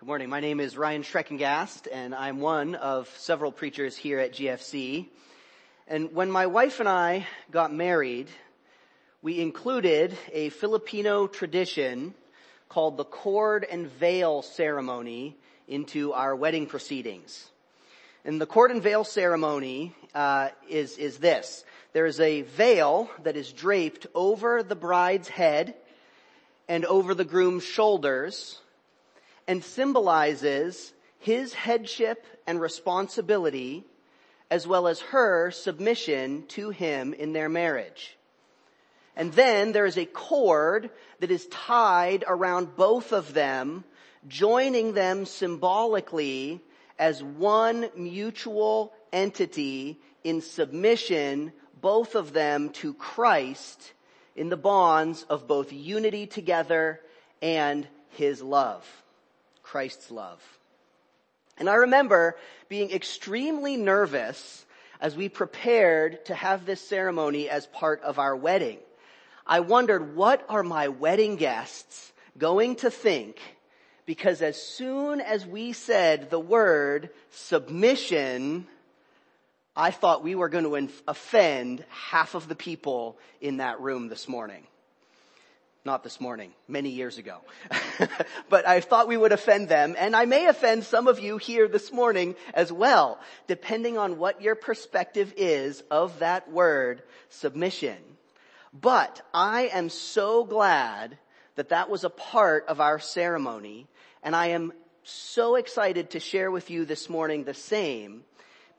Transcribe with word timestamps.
Good 0.00 0.06
morning. 0.06 0.30
My 0.30 0.40
name 0.40 0.60
is 0.60 0.78
Ryan 0.78 1.02
Schreckengast, 1.02 1.86
and 1.92 2.14
I'm 2.14 2.40
one 2.40 2.74
of 2.74 3.06
several 3.18 3.52
preachers 3.52 3.98
here 3.98 4.18
at 4.18 4.32
GFC. 4.32 5.08
And 5.86 6.14
when 6.14 6.30
my 6.30 6.46
wife 6.46 6.80
and 6.80 6.88
I 6.88 7.26
got 7.50 7.70
married, 7.70 8.28
we 9.20 9.38
included 9.40 10.16
a 10.32 10.48
Filipino 10.48 11.26
tradition 11.26 12.14
called 12.70 12.96
the 12.96 13.04
cord 13.04 13.66
and 13.70 13.88
veil 13.88 14.40
ceremony 14.40 15.36
into 15.68 16.14
our 16.14 16.34
wedding 16.34 16.64
proceedings. 16.64 17.50
And 18.24 18.40
the 18.40 18.46
cord 18.46 18.70
and 18.70 18.82
veil 18.82 19.04
ceremony 19.04 19.94
uh, 20.14 20.48
is 20.66 20.96
is 20.96 21.18
this: 21.18 21.62
there 21.92 22.06
is 22.06 22.20
a 22.20 22.40
veil 22.40 23.10
that 23.24 23.36
is 23.36 23.52
draped 23.52 24.06
over 24.14 24.62
the 24.62 24.76
bride's 24.76 25.28
head 25.28 25.74
and 26.68 26.86
over 26.86 27.14
the 27.14 27.26
groom's 27.26 27.64
shoulders 27.64 28.58
and 29.50 29.64
symbolizes 29.64 30.92
his 31.18 31.52
headship 31.52 32.24
and 32.46 32.60
responsibility 32.60 33.82
as 34.48 34.64
well 34.64 34.86
as 34.86 35.00
her 35.00 35.50
submission 35.50 36.44
to 36.46 36.70
him 36.70 37.12
in 37.12 37.32
their 37.32 37.48
marriage. 37.48 38.16
And 39.16 39.32
then 39.32 39.72
there 39.72 39.86
is 39.86 39.98
a 39.98 40.04
cord 40.06 40.90
that 41.18 41.32
is 41.32 41.48
tied 41.48 42.22
around 42.28 42.76
both 42.76 43.12
of 43.12 43.34
them, 43.34 43.82
joining 44.28 44.94
them 44.94 45.26
symbolically 45.26 46.60
as 46.96 47.20
one 47.20 47.90
mutual 47.96 48.92
entity 49.12 49.98
in 50.22 50.42
submission, 50.42 51.50
both 51.80 52.14
of 52.14 52.32
them 52.32 52.68
to 52.74 52.94
Christ 52.94 53.94
in 54.36 54.48
the 54.48 54.56
bonds 54.56 55.24
of 55.24 55.48
both 55.48 55.72
unity 55.72 56.28
together 56.28 57.00
and 57.42 57.88
his 58.10 58.40
love. 58.40 58.86
Christ's 59.70 60.10
love. 60.10 60.42
And 61.56 61.70
I 61.70 61.74
remember 61.74 62.36
being 62.68 62.90
extremely 62.90 63.76
nervous 63.76 64.66
as 65.00 65.14
we 65.14 65.28
prepared 65.28 66.24
to 66.24 66.34
have 66.34 66.66
this 66.66 66.80
ceremony 66.80 67.48
as 67.48 67.66
part 67.66 68.02
of 68.02 68.18
our 68.18 68.34
wedding. 68.34 68.78
I 69.46 69.60
wondered, 69.60 70.16
what 70.16 70.44
are 70.48 70.64
my 70.64 70.88
wedding 70.88 71.36
guests 71.36 72.12
going 72.36 72.76
to 72.76 72.90
think? 72.90 73.38
Because 74.06 74.42
as 74.42 74.60
soon 74.60 75.20
as 75.20 75.46
we 75.46 75.72
said 75.72 76.30
the 76.30 76.40
word 76.40 77.10
submission, 77.30 78.66
I 79.76 79.92
thought 79.92 80.24
we 80.24 80.34
were 80.34 80.48
going 80.48 80.64
to 80.88 80.92
offend 81.06 81.84
half 81.90 82.34
of 82.34 82.48
the 82.48 82.56
people 82.56 83.18
in 83.40 83.58
that 83.58 83.80
room 83.80 84.08
this 84.08 84.26
morning. 84.26 84.66
Not 85.82 86.04
this 86.04 86.20
morning, 86.20 86.52
many 86.68 86.90
years 86.90 87.16
ago. 87.16 87.38
but 88.50 88.68
I 88.68 88.80
thought 88.80 89.08
we 89.08 89.16
would 89.16 89.32
offend 89.32 89.70
them, 89.70 89.96
and 89.98 90.14
I 90.14 90.26
may 90.26 90.46
offend 90.46 90.84
some 90.84 91.08
of 91.08 91.20
you 91.20 91.38
here 91.38 91.68
this 91.68 91.90
morning 91.90 92.34
as 92.52 92.70
well, 92.70 93.18
depending 93.46 93.96
on 93.96 94.18
what 94.18 94.42
your 94.42 94.54
perspective 94.54 95.32
is 95.38 95.82
of 95.90 96.18
that 96.18 96.50
word, 96.50 97.02
submission. 97.30 97.96
But 98.74 99.22
I 99.32 99.70
am 99.72 99.88
so 99.88 100.44
glad 100.44 101.16
that 101.54 101.70
that 101.70 101.88
was 101.88 102.04
a 102.04 102.10
part 102.10 102.66
of 102.68 102.82
our 102.82 102.98
ceremony, 102.98 103.88
and 104.22 104.36
I 104.36 104.48
am 104.48 104.74
so 105.02 105.54
excited 105.54 106.10
to 106.10 106.20
share 106.20 106.50
with 106.50 106.68
you 106.68 106.84
this 106.84 107.08
morning 107.08 107.44
the 107.44 107.54
same 107.54 108.24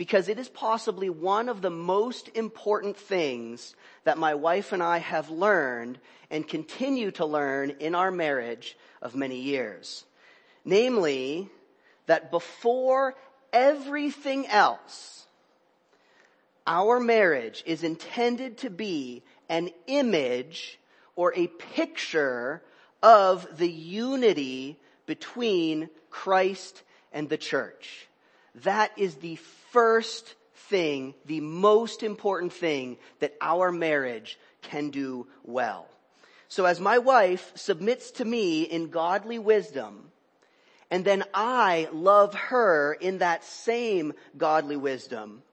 because 0.01 0.29
it 0.29 0.39
is 0.39 0.49
possibly 0.49 1.11
one 1.11 1.47
of 1.47 1.61
the 1.61 1.69
most 1.69 2.27
important 2.33 2.97
things 2.97 3.75
that 4.03 4.17
my 4.17 4.33
wife 4.33 4.71
and 4.71 4.81
I 4.81 4.97
have 4.97 5.29
learned 5.29 5.99
and 6.31 6.47
continue 6.47 7.11
to 7.11 7.25
learn 7.27 7.75
in 7.79 7.93
our 7.93 8.09
marriage 8.09 8.75
of 8.99 9.13
many 9.13 9.39
years. 9.41 10.03
Namely, 10.65 11.49
that 12.07 12.31
before 12.31 13.13
everything 13.53 14.47
else, 14.47 15.27
our 16.65 16.99
marriage 16.99 17.61
is 17.67 17.83
intended 17.83 18.57
to 18.57 18.71
be 18.71 19.21
an 19.49 19.69
image 19.85 20.79
or 21.15 21.31
a 21.35 21.45
picture 21.45 22.63
of 23.03 23.59
the 23.59 23.69
unity 23.69 24.79
between 25.05 25.91
Christ 26.09 26.81
and 27.13 27.29
the 27.29 27.37
church. 27.37 28.07
That 28.55 28.91
is 28.97 29.15
the 29.15 29.37
first 29.71 30.35
thing, 30.55 31.13
the 31.25 31.41
most 31.41 32.03
important 32.03 32.53
thing 32.53 32.97
that 33.19 33.35
our 33.41 33.71
marriage 33.71 34.37
can 34.61 34.89
do 34.89 35.27
well. 35.43 35.87
So 36.47 36.65
as 36.65 36.79
my 36.79 36.97
wife 36.97 37.51
submits 37.55 38.11
to 38.11 38.25
me 38.25 38.63
in 38.63 38.89
godly 38.89 39.39
wisdom, 39.39 40.11
and 40.89 41.05
then 41.05 41.23
I 41.33 41.87
love 41.93 42.33
her 42.35 42.93
in 42.93 43.19
that 43.19 43.45
same 43.45 44.13
godly 44.37 44.75
wisdom, 44.75 45.43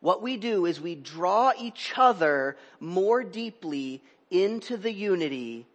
what 0.00 0.22
we 0.22 0.36
do 0.36 0.66
is 0.66 0.80
we 0.80 0.94
draw 0.94 1.52
each 1.58 1.94
other 1.96 2.56
more 2.78 3.24
deeply 3.24 4.02
into 4.30 4.76
the 4.76 4.92
unity 4.92 5.66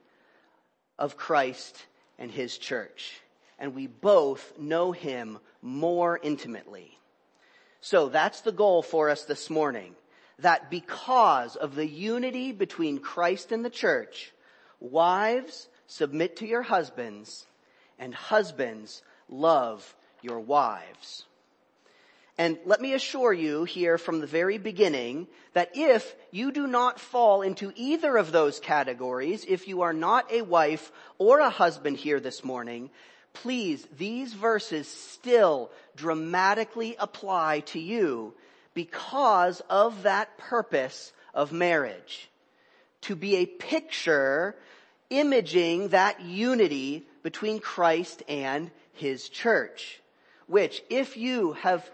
of 0.97 1.18
Christ 1.18 1.85
and 2.18 2.29
His 2.29 2.57
church. 2.57 3.19
And 3.59 3.75
we 3.75 3.88
both 3.88 4.58
know 4.58 4.92
Him 4.92 5.38
more 5.62 6.20
intimately. 6.24 6.97
So 7.81 8.09
that's 8.09 8.42
the 8.42 8.52
goal 8.52 8.81
for 8.81 9.09
us 9.09 9.25
this 9.25 9.50
morning. 9.50 9.96
That 10.40 10.70
because 10.70 11.56
of 11.56 11.75
the 11.75 11.88
unity 11.88 12.53
between 12.53 13.00
Christ 13.00 13.52
and 13.52 13.64
the 13.64 13.69
church, 13.69 14.31
wives 14.80 15.68
submit 15.88 16.38
to 16.38 16.48
your 16.48 16.62
husbands 16.62 17.46
and 17.98 18.16
husbands 18.16 19.02
love 19.28 19.96
your 20.22 20.40
wives. 20.40 21.25
And 22.38 22.58
let 22.64 22.80
me 22.80 22.94
assure 22.94 23.34
you 23.34 23.66
here 23.66 23.98
from 23.98 24.22
the 24.22 24.28
very 24.28 24.58
beginning 24.58 25.28
that 25.53 25.72
if 25.74 26.16
you 26.31 26.53
do 26.53 26.68
not 26.68 26.98
fall 26.98 27.42
into 27.42 27.74
either 27.75 28.16
of 28.16 28.31
those 28.31 28.62
categories, 28.62 29.44
if 29.46 29.68
you 29.68 29.81
are 29.81 29.92
not 29.92 30.31
a 30.31 30.42
wife 30.42 30.90
or 31.18 31.40
a 31.40 31.50
husband 31.50 31.98
here 31.98 32.22
this 32.22 32.42
morning, 32.42 32.92
please, 33.34 33.88
these 33.97 34.34
verses 34.34 34.88
still 34.88 35.72
dramatically 35.95 36.95
apply 37.00 37.62
to 37.62 37.79
you 37.79 38.34
because 38.73 39.62
of 39.69 40.03
that 40.03 40.38
purpose 40.38 41.12
of 41.34 41.51
marriage. 41.51 42.29
To 43.01 43.16
be 43.16 43.38
a 43.38 43.45
picture 43.45 44.56
imaging 45.09 45.89
that 45.89 46.22
unity 46.22 47.06
between 47.23 47.59
Christ 47.59 48.23
and 48.28 48.72
His 48.94 49.29
church. 49.29 50.01
Which, 50.47 50.81
if 50.89 51.18
you 51.18 51.53
have 51.53 51.89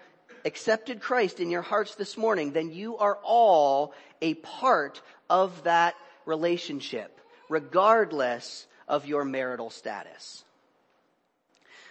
accepted 0.46 1.02
Christ 1.02 1.40
in 1.40 1.50
your 1.50 1.62
hearts 1.62 1.96
this 1.96 2.18
morning, 2.18 2.52
then 2.52 2.72
you 2.72 2.98
are 2.98 3.18
all 3.24 3.94
a 4.22 4.36
part 4.36 5.02
of 5.30 5.64
that 5.64 5.96
relationship, 6.26 7.20
regardless 7.50 8.66
of 8.88 9.08
your 9.08 9.26
marital 9.26 9.70
status. 9.70 10.45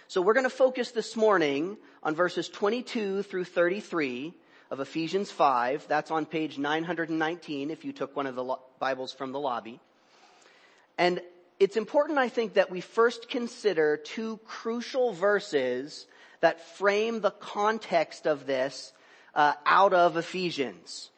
So 0.07 0.21
we're 0.21 0.33
going 0.33 0.43
to 0.43 0.51
focus 0.51 0.91
this 0.91 1.15
morning 1.15 1.77
on 2.03 2.13
verses 2.13 2.47
22 2.47 3.23
through 3.23 3.45
33 3.45 4.33
of 4.69 4.79
Ephesians 4.79 5.31
5. 5.31 5.87
That's 5.87 6.11
on 6.11 6.27
page 6.27 6.59
919 6.59 7.71
if 7.71 7.83
you 7.83 7.91
took 7.91 8.15
one 8.15 8.27
of 8.27 8.35
the 8.35 8.55
Bibles 8.77 9.11
from 9.11 9.31
the 9.31 9.39
lobby. 9.39 9.79
And 10.99 11.21
it's 11.59 11.75
important, 11.75 12.19
I 12.19 12.29
think, 12.29 12.53
that 12.53 12.69
we 12.69 12.81
first 12.81 13.29
consider 13.29 13.97
two 13.97 14.39
crucial 14.45 15.11
verses 15.11 16.05
that 16.39 16.61
frame 16.77 17.21
the 17.21 17.31
context 17.31 18.27
of 18.27 18.45
this 18.45 18.93
uh, 19.33 19.53
out 19.65 19.93
of 19.93 20.17
Ephesians. 20.17 21.09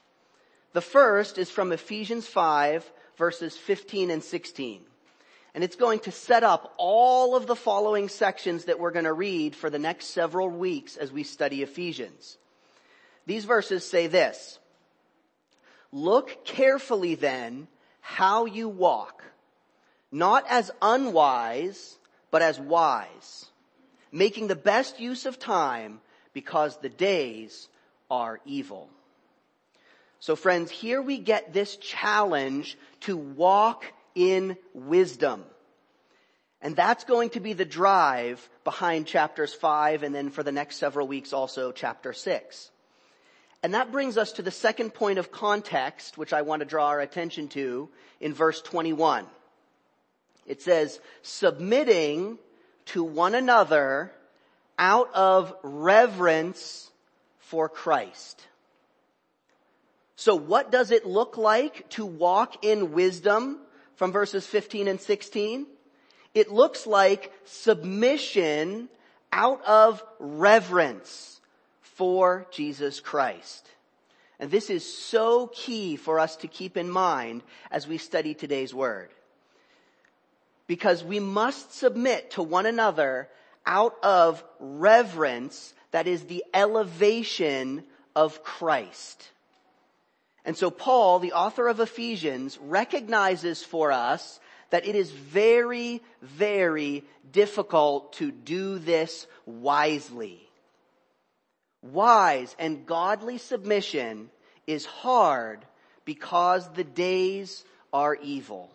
The 0.71 0.81
first 0.81 1.37
is 1.37 1.49
from 1.49 1.73
Ephesians 1.73 2.25
5 2.25 2.89
verses 3.17 3.57
15 3.57 4.11
and 4.11 4.23
16. 4.23 4.81
And 5.57 5.63
it's 5.63 5.75
going 5.75 6.01
to 6.01 6.11
set 6.11 6.43
up 6.43 6.75
all 6.77 7.35
of 7.35 7.47
the 7.47 7.55
following 7.55 8.09
sections 8.09 8.65
that 8.65 8.79
we're 8.79 8.91
going 8.91 9.05
to 9.05 9.11
read 9.11 9.55
for 9.55 9.71
the 9.71 9.79
next 9.79 10.09
several 10.09 10.47
weeks 10.47 10.97
as 10.97 11.11
we 11.11 11.23
study 11.23 11.63
Ephesians. 11.63 12.37
These 13.25 13.45
verses 13.45 13.83
say 13.83 14.05
this. 14.05 14.59
Look 15.91 16.45
carefully 16.45 17.15
then 17.15 17.67
how 18.01 18.45
you 18.45 18.69
walk, 18.69 19.23
not 20.11 20.45
as 20.47 20.69
unwise, 20.79 21.97
but 22.29 22.43
as 22.43 22.59
wise, 22.59 23.47
making 24.11 24.49
the 24.49 24.55
best 24.55 24.99
use 24.99 25.25
of 25.25 25.39
time 25.39 26.01
because 26.33 26.77
the 26.77 26.89
days 26.89 27.67
are 28.11 28.39
evil. 28.45 28.91
So 30.19 30.35
friends, 30.35 30.69
here 30.69 31.01
we 31.01 31.17
get 31.17 31.51
this 31.51 31.77
challenge 31.77 32.77
to 32.99 33.17
walk 33.17 33.85
in 34.17 34.57
wisdom. 34.73 35.45
And 36.61 36.75
that's 36.75 37.03
going 37.03 37.29
to 37.31 37.39
be 37.39 37.53
the 37.53 37.65
drive 37.65 38.49
behind 38.63 39.05
chapters 39.05 39.53
five 39.53 40.03
and 40.03 40.13
then 40.13 40.29
for 40.29 40.43
the 40.43 40.51
next 40.51 40.77
several 40.77 41.07
weeks 41.07 41.33
also 41.33 41.71
chapter 41.71 42.13
six. 42.13 42.71
And 43.63 43.73
that 43.73 43.91
brings 43.91 44.17
us 44.17 44.33
to 44.33 44.41
the 44.41 44.51
second 44.51 44.93
point 44.93 45.19
of 45.19 45.31
context, 45.31 46.17
which 46.17 46.33
I 46.33 46.43
want 46.43 46.61
to 46.61 46.65
draw 46.65 46.87
our 46.87 46.99
attention 46.99 47.47
to 47.49 47.89
in 48.19 48.33
verse 48.33 48.61
21. 48.61 49.25
It 50.45 50.61
says, 50.61 50.99
submitting 51.21 52.37
to 52.87 53.03
one 53.03 53.35
another 53.35 54.11
out 54.79 55.13
of 55.13 55.53
reverence 55.63 56.89
for 57.39 57.67
Christ. 57.67 58.45
So 60.15 60.35
what 60.35 60.71
does 60.71 60.91
it 60.91 61.05
look 61.05 61.37
like 61.37 61.89
to 61.91 62.05
walk 62.05 62.63
in 62.63 62.93
wisdom 62.93 63.59
from 63.95 64.11
verses 64.11 64.45
15 64.45 64.87
and 64.87 65.01
16? 65.01 65.67
It 66.37 66.51
looks 66.51 66.85
like 66.85 67.33
submission 67.45 68.89
out 69.33 69.65
of 69.65 70.03
reverence 70.19 71.41
for 71.81 72.45
Jesus 72.51 72.99
Christ. 72.99 73.67
And 74.39 74.51
this 74.51 74.69
is 74.69 74.85
so 74.85 75.47
key 75.47 75.95
for 75.95 76.19
us 76.19 76.35
to 76.35 76.47
keep 76.47 76.77
in 76.77 76.91
mind 76.91 77.41
as 77.71 77.87
we 77.87 77.97
study 77.97 78.35
today's 78.35 78.71
word. 78.71 79.09
Because 80.67 81.03
we 81.03 81.19
must 81.19 81.73
submit 81.73 82.29
to 82.31 82.43
one 82.43 82.67
another 82.67 83.29
out 83.65 83.95
of 84.03 84.43
reverence 84.59 85.73
that 85.89 86.05
is 86.05 86.25
the 86.25 86.45
elevation 86.53 87.83
of 88.15 88.43
Christ. 88.43 89.31
And 90.45 90.55
so 90.55 90.69
Paul, 90.69 91.17
the 91.17 91.33
author 91.33 91.67
of 91.67 91.79
Ephesians, 91.79 92.59
recognizes 92.61 93.63
for 93.63 93.91
us 93.91 94.39
that 94.69 94.87
it 94.87 94.95
is 94.95 95.11
very, 95.11 96.01
very 96.21 97.03
difficult 97.31 98.13
to 98.13 98.31
do 98.31 98.79
this 98.79 99.27
wisely. 99.45 100.47
Wise 101.81 102.55
and 102.59 102.85
godly 102.85 103.37
submission 103.37 104.29
is 104.65 104.85
hard 104.85 105.65
because 106.05 106.71
the 106.73 106.83
days 106.83 107.63
are 107.93 108.15
evil. 108.15 108.71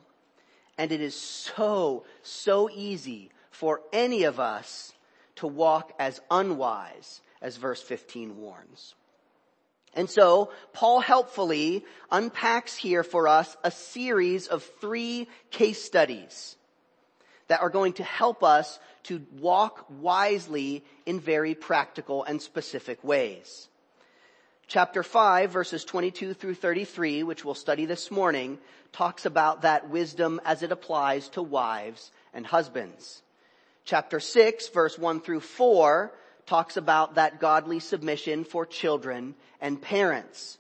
And 0.79 0.93
it 0.93 1.00
is 1.00 1.15
so, 1.15 2.05
so 2.23 2.71
easy 2.71 3.31
for 3.50 3.83
any 3.93 4.25
of 4.25 4.41
us 4.41 4.93
to 5.37 5.47
walk 5.47 5.93
as 5.99 6.21
unwise 6.31 7.21
as 7.41 7.56
verse 7.56 7.83
15 7.83 8.39
warns. 8.39 8.94
And 9.94 10.09
so, 10.09 10.50
Paul 10.73 11.00
helpfully 11.00 11.85
unpacks 12.11 12.77
here 12.77 13.03
for 13.03 13.29
us 13.29 13.56
a 13.62 13.71
series 13.71 14.49
of 14.49 14.62
three 14.81 15.29
case 15.50 15.83
studies 15.83 16.56
that 17.49 17.61
are 17.61 17.71
going 17.71 17.93
to 17.94 18.05
help 18.05 18.43
us 18.43 18.79
to 19.05 19.21
walk 19.39 19.87
wisely 20.00 20.83
in 21.05 21.21
very 21.21 21.55
practical 21.55 22.25
and 22.25 22.41
specific 22.41 23.05
ways. 23.05 23.69
Chapter 24.67 25.03
5 25.03 25.50
verses 25.50 25.85
22 25.85 26.33
through 26.33 26.55
33, 26.55 27.23
which 27.25 27.44
we'll 27.44 27.55
study 27.55 27.85
this 27.85 28.11
morning, 28.11 28.59
talks 28.93 29.27
about 29.27 29.62
that 29.62 29.91
wisdom 29.91 30.41
as 30.47 30.62
it 30.62 30.73
applies 30.73 31.29
to 31.31 31.43
wives 31.43 32.11
and 32.33 32.47
husbands. 32.47 33.21
Chapter 33.85 34.21
6 34.21 34.69
verse 34.69 34.99
1 34.99 35.21
through 35.21 35.41
4 35.41 36.12
talks 36.53 36.77
about 36.77 37.15
that 37.15 37.41
godly 37.41 37.81
submission 37.81 38.45
for 38.45 38.67
children 38.67 39.35
and 39.59 39.81
parents. 39.81 40.59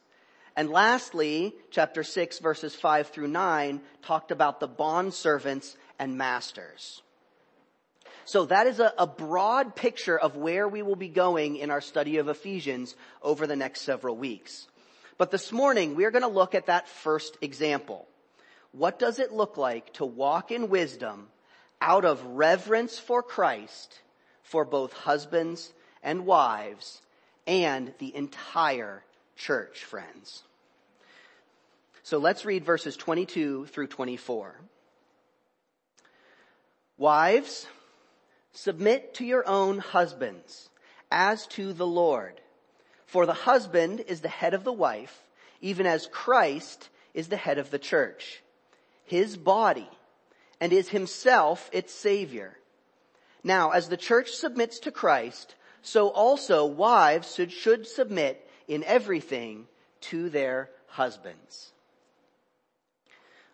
And 0.56 0.70
lastly, 0.70 1.54
chapter 1.70 2.02
6 2.02 2.38
verses 2.38 2.74
5 2.74 3.08
through 3.08 3.28
9 3.28 3.78
talked 4.00 4.30
about 4.30 4.58
the 4.58 4.66
bond 4.66 5.12
servants 5.12 5.76
and 5.98 6.16
masters. 6.16 7.02
So 8.24 8.46
that 8.46 8.66
is 8.66 8.80
a, 8.80 8.94
a, 8.96 9.06
broad 9.06 9.76
picture 9.76 10.18
of 10.18 10.34
where 10.34 10.66
we 10.66 10.80
will 10.80 10.96
be 10.96 11.08
going 11.08 11.56
in 11.56 11.70
our 11.70 11.82
study 11.82 12.16
of 12.16 12.28
Ephesians 12.28 12.96
over 13.20 13.46
the 13.46 13.54
next 13.54 13.82
several 13.82 14.16
weeks. 14.16 14.68
But 15.18 15.30
this 15.30 15.52
morning, 15.52 15.94
we're 15.94 16.10
going 16.10 16.22
to 16.22 16.28
look 16.28 16.54
at 16.54 16.68
that 16.68 16.88
first 16.88 17.36
example. 17.42 18.08
What 18.70 18.98
does 18.98 19.18
it 19.18 19.30
look 19.30 19.58
like 19.58 19.92
to 19.94 20.06
walk 20.06 20.52
in 20.52 20.70
wisdom 20.70 21.28
out 21.82 22.06
of 22.06 22.24
reverence 22.24 22.98
for 22.98 23.22
Christ 23.22 24.00
for 24.42 24.64
both 24.64 24.94
husbands 24.94 25.74
and 26.02 26.26
wives 26.26 27.00
and 27.46 27.92
the 27.98 28.14
entire 28.14 29.04
church, 29.36 29.84
friends? 29.84 30.42
So 32.02 32.18
let's 32.18 32.44
read 32.44 32.64
verses 32.64 32.96
22 32.96 33.66
through 33.66 33.86
24. 33.86 34.56
Wives, 36.98 37.66
Submit 38.52 39.14
to 39.14 39.24
your 39.24 39.48
own 39.48 39.78
husbands 39.78 40.68
as 41.10 41.46
to 41.48 41.72
the 41.72 41.86
Lord. 41.86 42.40
For 43.06 43.26
the 43.26 43.32
husband 43.32 44.00
is 44.00 44.20
the 44.20 44.28
head 44.28 44.54
of 44.54 44.64
the 44.64 44.72
wife, 44.72 45.22
even 45.60 45.86
as 45.86 46.06
Christ 46.06 46.88
is 47.14 47.28
the 47.28 47.36
head 47.36 47.58
of 47.58 47.70
the 47.70 47.78
church, 47.78 48.42
his 49.04 49.36
body, 49.36 49.88
and 50.60 50.72
is 50.72 50.88
himself 50.88 51.68
its 51.72 51.92
savior. 51.94 52.58
Now, 53.42 53.70
as 53.70 53.88
the 53.88 53.96
church 53.96 54.30
submits 54.30 54.78
to 54.80 54.90
Christ, 54.90 55.54
so 55.82 56.08
also 56.08 56.64
wives 56.64 57.34
should, 57.34 57.52
should 57.52 57.86
submit 57.86 58.48
in 58.68 58.84
everything 58.84 59.66
to 60.00 60.30
their 60.30 60.70
husbands. 60.86 61.72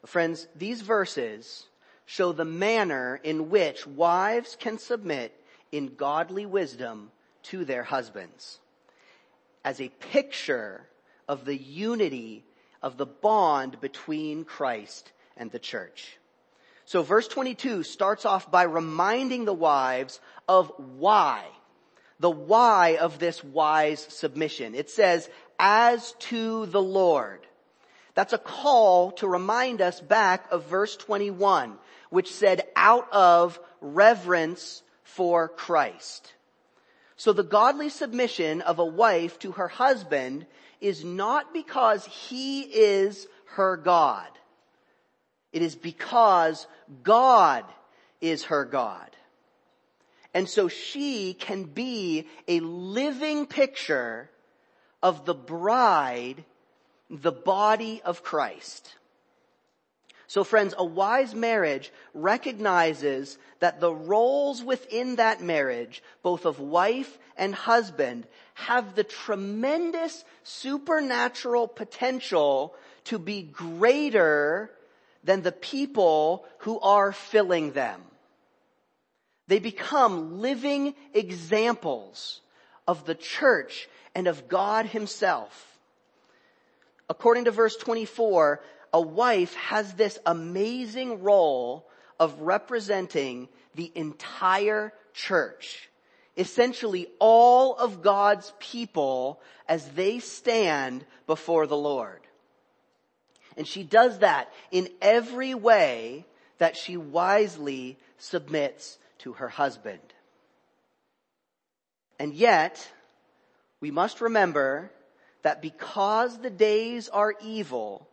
Friends, 0.07 0.47
these 0.55 0.81
verses 0.81 1.67
show 2.07 2.33
the 2.33 2.45
manner 2.45 3.21
in 3.23 3.51
which 3.51 3.87
wives 3.87 4.57
can 4.59 4.79
submit 4.79 5.35
in 5.73 5.95
godly 5.97 6.47
wisdom 6.47 7.11
to 7.43 7.65
their 7.65 7.83
husbands 7.83 8.61
as 9.65 9.81
a 9.81 9.89
picture 9.89 10.87
of 11.29 11.45
the 11.45 11.57
unity 11.57 12.45
of 12.83 12.97
the 12.97 13.07
bond 13.07 13.81
between 13.81 14.45
Christ 14.45 15.13
and 15.37 15.51
the 15.51 15.59
church. 15.59 16.19
So 16.85 17.03
verse 17.03 17.29
22 17.29 17.83
starts 17.83 18.25
off 18.25 18.51
by 18.51 18.63
reminding 18.63 19.45
the 19.45 19.53
wives 19.53 20.21
of 20.49 20.73
why, 20.77 21.45
the 22.21 22.31
why 22.31 22.99
of 23.01 23.19
this 23.19 23.43
wise 23.43 24.01
submission. 24.01 24.75
It 24.75 24.91
says, 24.91 25.29
as 25.59 26.13
to 26.21 26.67
the 26.67 26.83
Lord. 26.83 27.41
That's 28.15 28.33
a 28.33 28.39
call 28.39 29.13
to 29.13 29.29
remind 29.29 29.81
us 29.81 30.01
back 30.01 30.51
of 30.51 30.67
verse 30.67 30.97
21 30.97 31.79
which 32.11 32.33
said 32.33 32.63
out 32.75 33.11
of 33.13 33.61
reverence 33.81 34.83
for 35.03 35.49
Christ. 35.49 36.33
So 37.17 37.33
the 37.33 37.43
godly 37.43 37.89
submission 37.89 38.61
of 38.61 38.79
a 38.79 38.85
wife 38.85 39.39
to 39.41 39.53
her 39.53 39.69
husband 39.69 40.47
is 40.81 41.05
not 41.05 41.53
because 41.53 42.05
he 42.07 42.63
is 42.63 43.27
her 43.57 43.77
God. 43.77 44.29
It 45.53 45.63
is 45.63 45.75
because 45.75 46.67
God 47.03 47.65
is 48.21 48.45
her 48.45 48.65
God. 48.65 49.11
And 50.35 50.49
so 50.49 50.69
she 50.69 51.35
can 51.35 51.65
be 51.65 52.27
a 52.47 52.61
living 52.61 53.47
picture 53.47 54.31
of 55.03 55.25
the 55.25 55.35
bride, 55.35 56.45
the 57.09 57.33
body 57.33 58.03
of 58.05 58.23
Christ. 58.23 58.95
So 60.27 60.45
friends, 60.45 60.75
a 60.77 60.85
wise 60.85 61.35
marriage 61.35 61.91
recognizes 62.13 63.39
that 63.61 63.81
the 63.81 63.93
roles 63.93 64.63
within 64.63 65.17
that 65.17 65.41
marriage, 65.41 66.03
both 66.23 66.45
of 66.45 66.61
wife 66.61 67.19
and 67.37 67.55
husband, 67.55 68.27
have 68.53 68.95
the 68.95 69.05
tremendous 69.05 70.25
supernatural 70.43 71.67
potential 71.67 72.75
to 73.05 73.19
be 73.19 73.43
greater 73.43 74.71
than 75.25 75.41
the 75.41 75.53
people 75.53 76.45
who 76.59 76.79
are 76.81 77.13
filling 77.13 77.73
them. 77.73 78.03
They 79.49 79.59
become 79.59 80.41
living 80.41 80.95
examples 81.15 82.43
of 82.87 83.07
the 83.07 83.15
church 83.15 83.89
and 84.15 84.27
of 84.29 84.47
God 84.47 84.87
himself. 84.87 85.79
According 87.09 87.47
to 87.47 87.51
verse 87.51 87.77
24, 87.77 88.61
a 88.93 89.01
wife 89.01 89.55
has 89.55 89.95
this 89.95 90.19
amazing 90.27 91.23
role 91.23 91.89
of 92.21 92.41
representing 92.41 93.49
the 93.75 93.91
entire 93.95 94.93
church. 95.15 95.89
Essentially 96.37 97.09
all 97.19 97.75
of 97.75 98.03
God's 98.03 98.53
people 98.59 99.41
as 99.67 99.89
they 99.93 100.19
stand 100.19 101.05
before 101.27 101.67
the 101.67 101.77
Lord. 101.77 102.21
And 103.57 103.67
she 103.67 103.83
does 103.83 104.19
that 104.19 104.53
in 104.71 104.89
every 105.01 105.55
way 105.55 106.27
that 106.59 106.77
she 106.77 106.97
wisely 106.97 107.99
submits 108.19 108.99
to 109.29 109.35
her 109.35 109.49
husband. 109.49 110.01
And 112.19 112.33
yet, 112.33 112.91
we 113.79 113.91
must 113.91 114.23
remember 114.23 114.91
that 115.43 115.61
because 115.61 116.39
the 116.39 116.51
days 116.51 117.11
are 117.11 117.35
evil, 117.45 118.09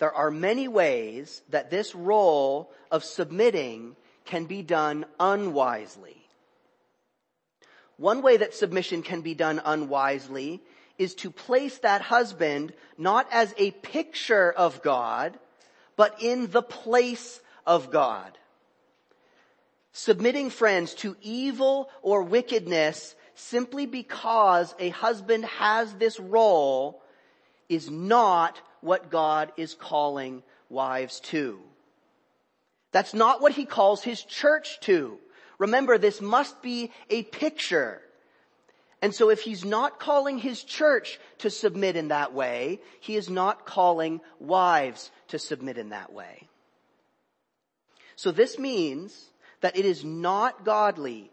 there 0.00 0.12
are 0.12 0.32
many 0.32 0.66
ways 0.66 1.42
that 1.50 1.70
this 1.70 1.94
role 1.94 2.72
of 2.90 3.04
submitting 3.04 3.94
can 4.24 4.46
be 4.46 4.62
done 4.62 5.06
unwisely. 5.20 6.16
One 7.96 8.20
way 8.20 8.38
that 8.38 8.52
submission 8.52 9.02
can 9.04 9.20
be 9.20 9.34
done 9.34 9.62
unwisely 9.64 10.60
is 10.98 11.14
to 11.16 11.30
place 11.30 11.78
that 11.78 12.02
husband 12.02 12.72
not 12.98 13.28
as 13.30 13.54
a 13.56 13.70
picture 13.70 14.50
of 14.50 14.82
God, 14.82 15.38
but 15.94 16.20
in 16.20 16.50
the 16.50 16.62
place 16.62 17.40
of 17.64 17.92
God. 17.92 18.36
Submitting 19.92 20.50
friends 20.50 20.94
to 20.94 21.16
evil 21.20 21.90
or 22.00 22.22
wickedness 22.22 23.14
simply 23.34 23.86
because 23.86 24.74
a 24.78 24.88
husband 24.90 25.44
has 25.44 25.92
this 25.94 26.18
role 26.18 27.02
is 27.68 27.90
not 27.90 28.60
what 28.80 29.10
God 29.10 29.52
is 29.56 29.74
calling 29.74 30.42
wives 30.68 31.20
to. 31.20 31.60
That's 32.90 33.14
not 33.14 33.40
what 33.40 33.52
he 33.52 33.64
calls 33.64 34.02
his 34.02 34.22
church 34.22 34.80
to. 34.80 35.18
Remember, 35.58 35.96
this 35.96 36.20
must 36.20 36.60
be 36.62 36.90
a 37.08 37.22
picture. 37.22 38.00
And 39.00 39.14
so 39.14 39.30
if 39.30 39.40
he's 39.40 39.64
not 39.64 39.98
calling 39.98 40.38
his 40.38 40.62
church 40.62 41.18
to 41.38 41.50
submit 41.50 41.96
in 41.96 42.08
that 42.08 42.32
way, 42.32 42.80
he 43.00 43.16
is 43.16 43.28
not 43.28 43.66
calling 43.66 44.20
wives 44.38 45.10
to 45.28 45.38
submit 45.38 45.78
in 45.78 45.90
that 45.90 46.12
way. 46.12 46.48
So 48.16 48.30
this 48.30 48.58
means 48.58 49.31
that 49.62 49.76
it 49.76 49.86
is 49.86 50.04
not 50.04 50.64
godly 50.64 51.32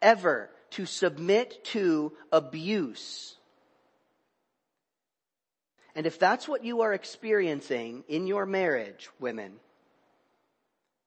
ever 0.00 0.50
to 0.70 0.86
submit 0.86 1.64
to 1.64 2.12
abuse. 2.30 3.36
And 5.94 6.06
if 6.06 6.18
that's 6.18 6.46
what 6.46 6.64
you 6.64 6.82
are 6.82 6.92
experiencing 6.92 8.04
in 8.08 8.26
your 8.26 8.46
marriage, 8.46 9.10
women 9.18 9.54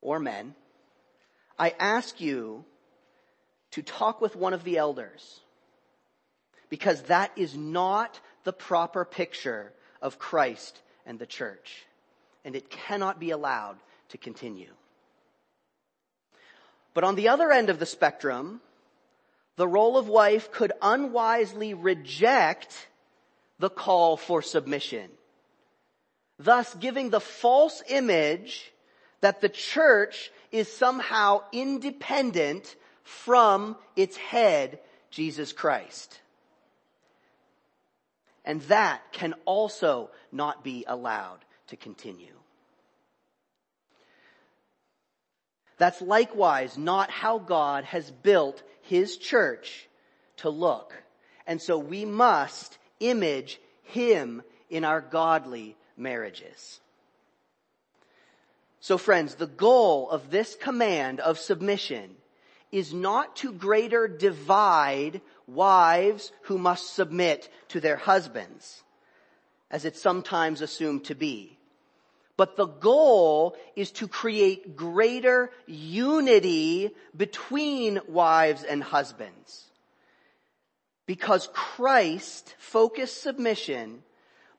or 0.02 0.20
men, 0.20 0.56
I 1.58 1.74
ask 1.80 2.20
you 2.20 2.66
to 3.72 3.82
talk 3.82 4.20
with 4.20 4.36
one 4.36 4.54
of 4.54 4.64
the 4.64 4.78
elders 4.78 5.40
because 6.70 7.04
that 7.04 7.32
is 7.36 7.56
not 7.56 8.20
the 8.44 8.54
proper 8.54 9.06
picture 9.06 9.72
of 10.02 10.20
Christ 10.20 10.82
and 11.06 11.18
the 11.18 11.26
church. 11.26 11.86
And 12.44 12.56
it 12.56 12.70
cannot 12.70 13.20
be 13.20 13.32
allowed 13.32 13.78
to 14.10 14.18
continue. 14.18 14.74
But 16.94 17.04
on 17.04 17.16
the 17.16 17.30
other 17.30 17.52
end 17.52 17.70
of 17.70 17.80
the 17.80 17.86
spectrum, 17.86 18.62
the 19.56 19.68
role 19.68 19.98
of 19.98 20.08
wife 20.08 20.52
could 20.52 20.72
unwisely 20.82 21.74
reject 21.74 22.88
the 23.60 23.70
call 23.70 24.18
for 24.18 24.42
submission, 24.42 25.10
thus 26.38 26.74
giving 26.76 27.10
the 27.10 27.22
false 27.22 27.82
image 27.88 28.72
that 29.22 29.42
the 29.42 29.50
church 29.50 30.32
is 30.52 30.72
somehow 30.72 31.42
independent 31.52 32.76
from 33.04 33.78
its 33.96 34.18
head, 34.18 34.80
Jesus 35.10 35.54
Christ. 35.54 36.20
And 38.46 38.62
that 38.64 39.02
can 39.14 39.34
also 39.46 40.10
not 40.32 40.64
be 40.64 40.84
allowed 40.88 41.40
to 41.68 41.78
continue. 41.78 42.43
That's 45.84 46.02
likewise 46.02 46.78
not 46.78 47.12
how 47.12 47.40
God 47.40 47.84
has 47.84 48.10
built 48.10 48.64
his 48.84 49.18
church 49.18 49.90
to 50.38 50.50
look. 50.50 50.94
And 51.46 51.62
so 51.62 51.78
we 51.78 52.06
must 52.06 52.78
image 53.02 53.60
him 53.82 54.44
in 54.70 54.86
our 54.86 55.02
godly 55.02 55.76
marriages. 55.98 56.80
So 58.80 58.98
friends, 58.98 59.36
the 59.36 59.46
goal 59.46 60.10
of 60.10 60.32
this 60.32 60.56
command 60.56 61.20
of 61.20 61.38
submission 61.38 62.16
is 62.72 62.94
not 62.94 63.36
to 63.38 63.52
greater 63.52 64.08
divide 64.08 65.20
wives 65.48 66.32
who 66.44 66.58
must 66.58 66.96
submit 66.96 67.50
to 67.68 67.82
their 67.82 67.98
husbands, 67.98 68.84
as 69.70 69.84
it's 69.84 70.02
sometimes 70.02 70.62
assumed 70.62 71.04
to 71.04 71.16
be. 71.16 71.58
But 72.36 72.56
the 72.56 72.66
goal 72.66 73.56
is 73.76 73.92
to 73.94 74.08
create 74.08 74.76
greater 74.76 75.52
unity 75.68 76.92
between 77.16 78.00
wives 78.08 78.64
and 78.64 78.82
husbands. 78.82 79.66
Because 81.06 81.50
Christ 81.54 82.56
focused 82.58 83.22
submission 83.22 84.04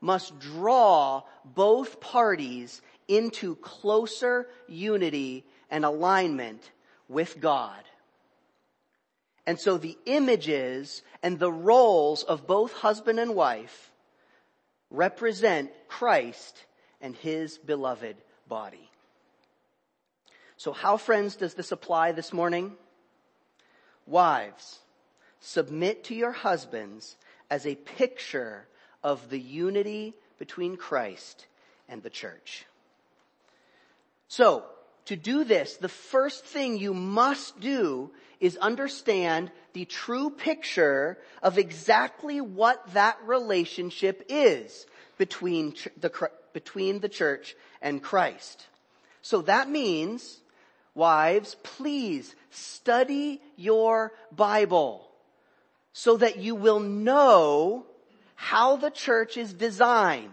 must 0.01 0.39
draw 0.39 1.23
both 1.45 2.01
parties 2.01 2.81
into 3.09 3.57
closer 3.57 4.47
unity 4.69 5.45
and 5.71 5.85
alignment 5.85 6.71
with 7.09 7.41
God. 7.41 7.83
And 9.47 9.59
so 9.59 9.79
the 9.79 9.99
images 10.07 11.03
and 11.23 11.39
the 11.39 11.53
roles 11.53 12.23
of 12.23 12.47
both 12.47 12.73
husband 12.73 13.19
and 13.19 13.35
wife 13.35 13.91
represent 14.91 15.71
Christ 15.89 16.65
and 17.05 17.15
his 17.15 17.59
beloved 17.59 18.17
body. 18.49 18.91
So 20.57 20.73
how 20.73 20.97
friends 20.97 21.37
does 21.37 21.53
this 21.53 21.71
apply 21.71 22.13
this 22.13 22.33
morning? 22.33 22.73
Wives, 24.07 24.79
submit 25.39 26.05
to 26.05 26.15
your 26.15 26.33
husbands 26.33 27.17
as 27.51 27.67
a 27.67 27.75
picture 27.75 28.67
of 29.03 29.29
the 29.29 29.39
unity 29.39 30.15
between 30.39 30.79
Christ 30.79 31.47
and 31.91 32.03
the 32.03 32.09
church. 32.09 32.65
So, 34.27 34.65
to 35.05 35.17
do 35.17 35.45
this, 35.45 35.77
the 35.77 35.91
first 35.91 36.47
thing 36.47 36.79
you 36.79 36.95
must 36.95 37.61
do 37.61 38.11
is 38.41 38.57
understand 38.57 39.51
the 39.75 39.85
true 39.85 40.31
picture 40.31 41.19
of 41.43 41.59
exactly 41.59 42.41
what 42.41 42.95
that 42.95 43.19
relationship 43.27 44.25
is 44.31 44.87
between 45.19 45.75
the, 46.01 46.11
between 46.55 47.01
the 47.01 47.09
church 47.11 47.55
and 47.83 48.03
Christ. 48.03 48.67
So 49.21 49.43
that 49.43 49.69
means, 49.69 50.41
wives, 50.95 51.57
please 51.63 52.35
study 52.51 53.43
your 53.57 54.13
Bible 54.33 55.07
so 55.93 56.17
that 56.17 56.39
you 56.39 56.55
will 56.55 56.81
know 56.81 57.85
how 58.35 58.77
the 58.77 58.91
church 58.91 59.37
is 59.37 59.53
designed 59.53 60.33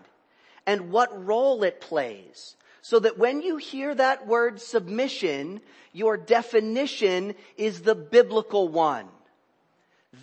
and 0.66 0.92
what 0.92 1.25
role 1.25 1.63
it 1.63 1.82
plays. 1.82 2.56
So 2.82 3.00
that 3.00 3.18
when 3.18 3.42
you 3.42 3.58
hear 3.58 3.94
that 3.94 4.25
word 4.25 4.60
submission, 4.60 5.62
your 5.94 6.18
definition 6.18 7.36
is 7.58 7.82
the 7.82 7.96
biblical 7.96 8.68
one. 8.68 9.08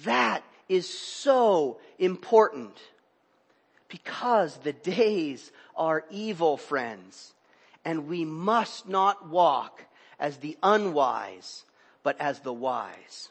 That 0.04 0.42
is 0.68 0.88
so 0.88 1.78
important 1.98 2.76
because 3.88 4.56
the 4.58 4.72
days 4.72 5.50
are 5.78 6.04
evil, 6.10 6.58
friends, 6.58 7.32
and 7.84 8.08
we 8.08 8.24
must 8.24 8.88
not 8.88 9.28
walk 9.28 9.84
as 10.18 10.38
the 10.38 10.58
unwise, 10.62 11.64
but 12.02 12.20
as 12.20 12.40
the 12.40 12.52
wise. 12.52 13.30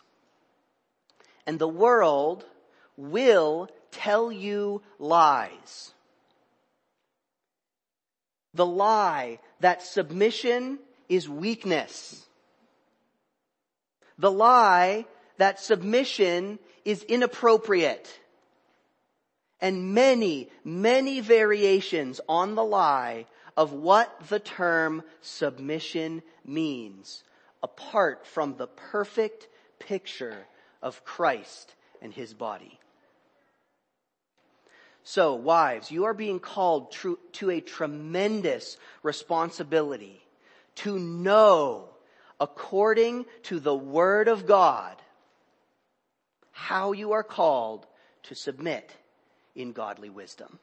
And 1.45 1.59
the 1.59 1.67
world 1.67 2.45
will 2.95 3.69
tell 3.91 4.31
you 4.31 4.81
lies. 4.97 5.93
The 8.53 8.65
lie 8.65 9.39
that 9.59 9.83
submission 9.83 10.79
is 11.09 11.29
weakness. 11.29 12.25
The 14.17 14.31
lie 14.31 15.05
that 15.37 15.59
submission 15.59 16.57
is 16.83 17.03
inappropriate 17.03 18.09
and 19.61 19.93
many, 19.93 20.49
many 20.63 21.19
variations 21.19 22.21
on 22.29 22.55
the 22.55 22.63
lie 22.63 23.25
of 23.55 23.73
what 23.73 24.27
the 24.29 24.39
term 24.39 25.03
submission 25.21 26.21
means 26.45 27.23
apart 27.63 28.25
from 28.25 28.55
the 28.55 28.67
perfect 28.67 29.47
picture 29.79 30.45
of 30.81 31.03
Christ 31.03 31.73
and 32.01 32.13
his 32.13 32.33
body. 32.33 32.79
So 35.03 35.35
wives, 35.35 35.89
you 35.89 36.05
are 36.05 36.13
being 36.13 36.39
called 36.39 36.91
to, 37.33 37.49
a 37.49 37.61
tremendous 37.61 38.77
responsibility 39.03 40.21
to 40.75 40.99
know 40.99 41.89
according 42.39 43.25
to 43.43 43.59
the 43.59 43.75
word 43.75 44.27
of 44.27 44.45
God 44.45 45.01
how 46.51 46.91
you 46.91 47.13
are 47.13 47.23
called 47.23 47.87
to 48.23 48.35
submit 48.35 48.91
in 49.57 49.73
godly 49.73 50.09
wisdom. 50.09 50.59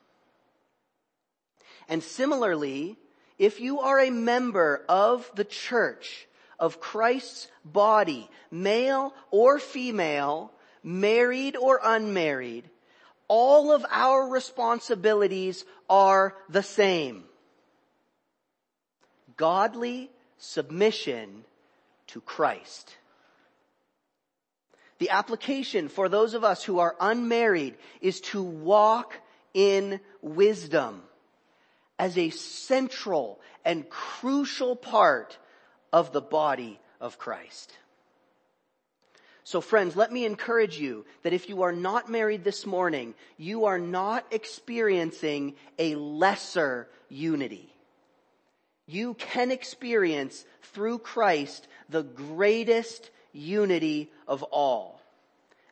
And 1.89 2.03
similarly, 2.03 2.97
if 3.39 3.61
you 3.61 3.81
are 3.81 4.01
a 4.01 4.11
member 4.11 4.85
of 4.89 5.31
the 5.35 5.45
church, 5.45 6.27
of 6.59 6.81
Christ's 6.81 7.49
body, 7.65 8.31
male 8.51 9.13
or 9.31 9.59
female, 9.59 10.53
married 10.83 11.57
or 11.57 11.81
unmarried, 11.83 12.71
all 13.29 13.73
of 13.73 13.85
our 13.91 14.29
responsibilities 14.29 15.65
are 15.91 16.37
the 16.49 16.63
same. 16.63 17.25
Godly 19.37 20.11
submission 20.39 21.45
to 22.09 22.21
Christ. 22.21 22.97
The 25.05 25.11
application 25.11 25.89
for 25.89 26.09
those 26.09 26.33
of 26.33 26.45
us 26.45 26.65
who 26.65 26.79
are 26.79 26.97
unmarried 26.99 27.75
is 28.01 28.23
to 28.33 28.43
walk 28.43 29.13
in 29.53 30.01
wisdom 30.23 31.03
as 31.99 32.17
a 32.17 32.31
central 32.31 33.39
and 33.67 33.87
crucial 33.91 34.75
part 34.75 35.37
of 35.93 36.15
the 36.15 36.23
body 36.23 36.81
of 37.03 37.19
Christ. 37.19 37.71
So 39.43 39.61
friends, 39.61 39.95
let 39.95 40.11
me 40.11 40.25
encourage 40.25 40.79
you 40.79 41.05
that 41.23 41.35
if 41.35 41.51
you 41.51 41.65
are 41.65 41.73
not 41.73 42.09
married 42.09 42.43
this 42.43 42.65
morning, 42.65 43.13
you 43.37 43.67
are 43.67 43.79
not 43.79 44.25
experiencing 44.31 45.55
a 45.79 45.97
lesser 45.97 46.89
unity. 47.11 47.75
You 48.87 49.13
can 49.13 49.51
experience 49.51 50.47
through 50.63 51.01
Christ 51.01 51.69
the 51.91 52.05
greatest 52.05 53.11
unity 53.35 54.11
of 54.27 54.43
all 54.45 55.01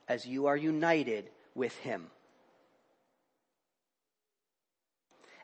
as 0.08 0.26
you 0.26 0.46
are 0.46 0.56
united 0.56 1.30
with 1.54 1.76
Him. 1.78 2.06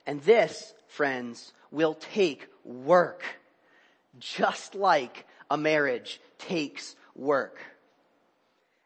And 0.06 0.22
this, 0.22 0.72
friends, 0.86 1.52
will 1.70 1.94
take 1.94 2.46
work, 2.64 3.22
just 4.18 4.74
like 4.74 5.26
a 5.50 5.56
marriage 5.56 6.20
takes 6.38 6.96
work. 7.14 7.58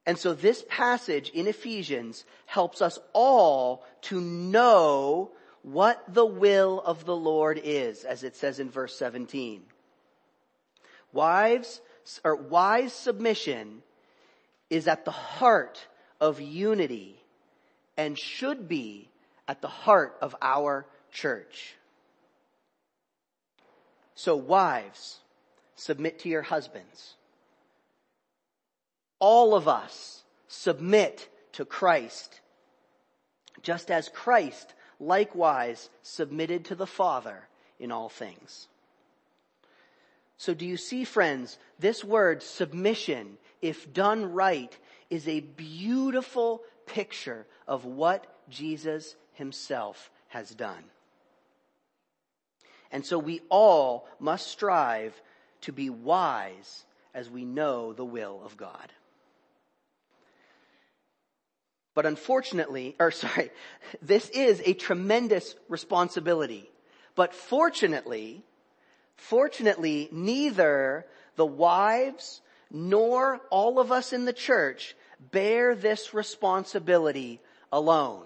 And 0.04 0.18
so 0.18 0.34
this 0.34 0.64
passage 0.68 1.30
in 1.30 1.46
Ephesians 1.46 2.24
helps 2.46 2.82
us 2.82 2.98
all 3.12 3.84
to 4.02 4.20
know 4.20 5.30
what 5.62 6.02
the 6.12 6.26
will 6.26 6.80
of 6.80 7.04
the 7.04 7.14
Lord 7.14 7.60
is, 7.62 8.02
as 8.02 8.24
it 8.24 8.34
says 8.34 8.58
in 8.58 8.68
verse 8.68 8.96
17. 8.96 9.62
Wives, 11.12 11.80
or 12.24 12.34
wise 12.34 12.92
submission 12.92 13.82
is 14.72 14.88
at 14.88 15.04
the 15.04 15.10
heart 15.10 15.86
of 16.20 16.40
unity 16.40 17.22
and 17.96 18.18
should 18.18 18.68
be 18.68 19.08
at 19.46 19.60
the 19.60 19.68
heart 19.68 20.16
of 20.20 20.34
our 20.40 20.86
church. 21.12 21.74
So 24.14 24.34
wives, 24.36 25.20
submit 25.76 26.20
to 26.20 26.28
your 26.28 26.42
husbands 26.42 27.16
all 29.22 29.54
of 29.54 29.68
us 29.68 30.24
submit 30.48 31.28
to 31.52 31.64
Christ, 31.64 32.40
just 33.62 33.88
as 33.88 34.08
Christ 34.08 34.74
likewise 34.98 35.90
submitted 36.02 36.64
to 36.64 36.74
the 36.74 36.88
Father 36.88 37.46
in 37.78 37.92
all 37.92 38.08
things. 38.08 38.66
So 40.38 40.54
do 40.54 40.66
you 40.66 40.76
see, 40.76 41.04
friends, 41.04 41.56
this 41.78 42.02
word 42.02 42.42
submission, 42.42 43.38
if 43.62 43.92
done 43.92 44.32
right, 44.32 44.76
is 45.08 45.26
a 45.28 45.40
beautiful 45.40 46.62
picture 46.86 47.46
of 47.66 47.84
what 47.84 48.26
Jesus 48.50 49.14
himself 49.32 50.10
has 50.28 50.50
done. 50.50 50.84
And 52.90 53.06
so 53.06 53.18
we 53.18 53.40
all 53.48 54.06
must 54.20 54.48
strive 54.48 55.20
to 55.62 55.72
be 55.72 55.88
wise 55.88 56.84
as 57.14 57.30
we 57.30 57.44
know 57.44 57.92
the 57.92 58.04
will 58.04 58.42
of 58.44 58.56
God. 58.56 58.92
But 61.94 62.06
unfortunately, 62.06 62.96
or 62.98 63.10
sorry, 63.10 63.50
this 64.00 64.28
is 64.30 64.62
a 64.64 64.74
tremendous 64.74 65.54
responsibility. 65.68 66.68
But 67.14 67.34
fortunately, 67.34 68.42
fortunately, 69.16 70.08
neither 70.10 71.06
the 71.36 71.46
wives 71.46 72.40
nor 72.72 73.38
all 73.50 73.78
of 73.78 73.92
us 73.92 74.14
in 74.14 74.24
the 74.24 74.32
church 74.32 74.96
bear 75.30 75.74
this 75.74 76.14
responsibility 76.14 77.38
alone. 77.70 78.24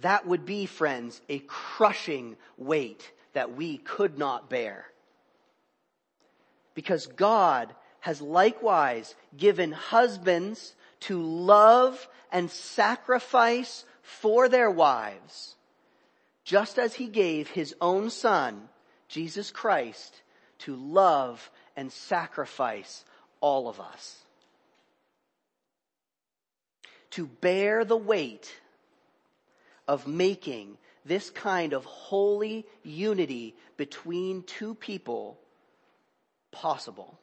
That 0.00 0.26
would 0.26 0.46
be, 0.46 0.64
friends, 0.64 1.20
a 1.28 1.40
crushing 1.40 2.36
weight 2.56 3.12
that 3.34 3.54
we 3.54 3.76
could 3.76 4.18
not 4.18 4.48
bear. 4.48 4.86
Because 6.74 7.06
God 7.06 7.74
has 8.00 8.22
likewise 8.22 9.14
given 9.36 9.72
husbands 9.72 10.74
to 11.00 11.22
love 11.22 12.08
and 12.32 12.50
sacrifice 12.50 13.84
for 14.02 14.48
their 14.48 14.70
wives, 14.70 15.54
just 16.44 16.78
as 16.78 16.94
he 16.94 17.08
gave 17.08 17.48
his 17.48 17.74
own 17.80 18.08
son, 18.08 18.68
Jesus 19.06 19.50
Christ, 19.50 20.22
to 20.60 20.74
love 20.76 21.50
and 21.76 21.92
sacrifice 21.92 23.04
all 23.40 23.68
of 23.68 23.80
us. 23.80 24.18
To 27.12 27.26
bear 27.26 27.84
the 27.84 27.96
weight 27.96 28.54
of 29.88 30.06
making 30.06 30.78
this 31.04 31.30
kind 31.30 31.72
of 31.72 31.84
holy 31.84 32.66
unity 32.84 33.56
between 33.76 34.42
two 34.42 34.74
people 34.74 35.38
possible. 36.52 37.18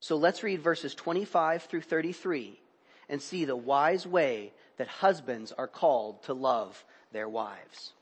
So 0.00 0.16
let's 0.16 0.42
read 0.42 0.60
verses 0.60 0.94
25 0.94 1.64
through 1.64 1.80
33 1.80 2.60
and 3.08 3.20
see 3.20 3.44
the 3.44 3.56
wise 3.56 4.06
way 4.06 4.52
that 4.76 4.88
husbands 4.88 5.52
are 5.52 5.66
called 5.66 6.22
to 6.24 6.34
love 6.34 6.84
their 7.12 7.28
wives. 7.28 7.92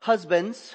Husbands, 0.00 0.74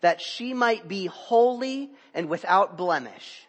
that 0.00 0.20
she 0.20 0.54
might 0.54 0.88
be 0.88 1.06
holy 1.06 1.90
and 2.14 2.28
without 2.28 2.76
blemish. 2.76 3.46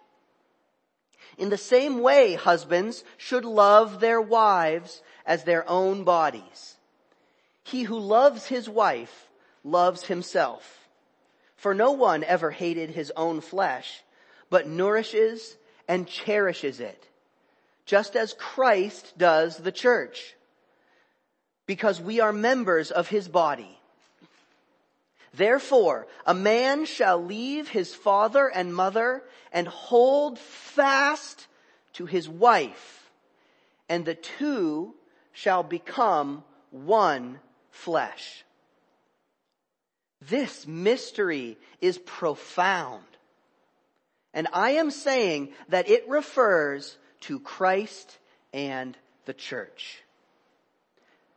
In 1.37 1.49
the 1.49 1.57
same 1.57 2.01
way, 2.01 2.35
husbands 2.35 3.03
should 3.17 3.45
love 3.45 3.99
their 3.99 4.21
wives 4.21 5.01
as 5.25 5.43
their 5.43 5.67
own 5.69 6.03
bodies. 6.03 6.75
He 7.63 7.83
who 7.83 7.99
loves 7.99 8.47
his 8.47 8.67
wife 8.67 9.29
loves 9.63 10.03
himself. 10.03 10.87
For 11.55 11.73
no 11.73 11.91
one 11.91 12.23
ever 12.23 12.51
hated 12.51 12.89
his 12.89 13.11
own 13.15 13.41
flesh, 13.41 14.03
but 14.49 14.67
nourishes 14.67 15.55
and 15.87 16.07
cherishes 16.07 16.79
it, 16.79 17.07
just 17.85 18.15
as 18.15 18.33
Christ 18.33 19.17
does 19.17 19.57
the 19.57 19.71
church, 19.71 20.35
because 21.65 22.01
we 22.01 22.19
are 22.19 22.33
members 22.33 22.91
of 22.91 23.07
his 23.07 23.27
body. 23.27 23.80
Therefore, 25.33 26.07
a 26.25 26.33
man 26.33 26.85
shall 26.85 27.23
leave 27.23 27.69
his 27.69 27.95
father 27.95 28.47
and 28.47 28.75
mother 28.75 29.23
and 29.51 29.67
hold 29.67 30.37
fast 30.37 31.47
to 31.93 32.05
his 32.05 32.27
wife, 32.27 33.09
and 33.87 34.05
the 34.05 34.15
two 34.15 34.93
shall 35.31 35.63
become 35.63 36.43
one 36.69 37.39
flesh. 37.69 38.43
This 40.21 40.67
mystery 40.67 41.57
is 41.79 41.97
profound. 41.97 43.03
And 44.33 44.47
I 44.53 44.71
am 44.71 44.91
saying 44.91 45.53
that 45.69 45.89
it 45.89 46.07
refers 46.07 46.97
to 47.21 47.39
Christ 47.39 48.17
and 48.53 48.97
the 49.25 49.33
church. 49.33 50.03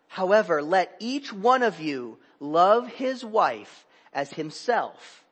However, 0.08 0.62
let 0.62 0.94
each 1.00 1.32
one 1.32 1.62
of 1.62 1.80
you 1.80 2.18
love 2.44 2.86
his 2.86 3.24
wife 3.24 3.86
as 4.12 4.32
himself, 4.32 5.24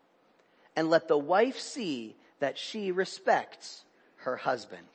and 0.74 0.90
let 0.90 1.08
the 1.08 1.18
wife 1.18 1.58
see 1.58 2.16
that 2.40 2.58
she 2.58 2.90
respects 2.90 3.84
her 4.16 4.36
husband. 4.36 4.86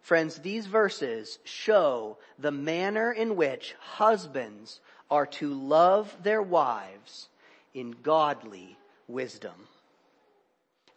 Friends, 0.00 0.38
these 0.38 0.66
verses 0.66 1.38
show 1.44 2.18
the 2.38 2.50
manner 2.50 3.10
in 3.10 3.36
which 3.36 3.74
husbands 3.80 4.80
are 5.10 5.26
to 5.26 5.52
love 5.52 6.14
their 6.22 6.42
wives 6.42 7.28
in 7.72 7.90
godly 8.02 8.76
wisdom 9.08 9.66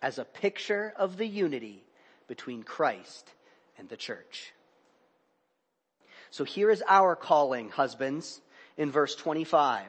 as 0.02 0.20
a 0.20 0.26
picture 0.26 0.94
of 0.96 1.18
the 1.18 1.26
unity 1.26 1.84
between 2.28 2.64
Christ 2.64 3.32
and 3.78 3.90
the 3.90 3.98
church. 3.98 4.54
So 6.30 6.44
here 6.44 6.70
is 6.70 6.84
our 6.88 7.16
calling, 7.16 7.70
husbands, 7.70 8.42
in 8.78 8.92
verse 8.92 9.16
25. 9.16 9.84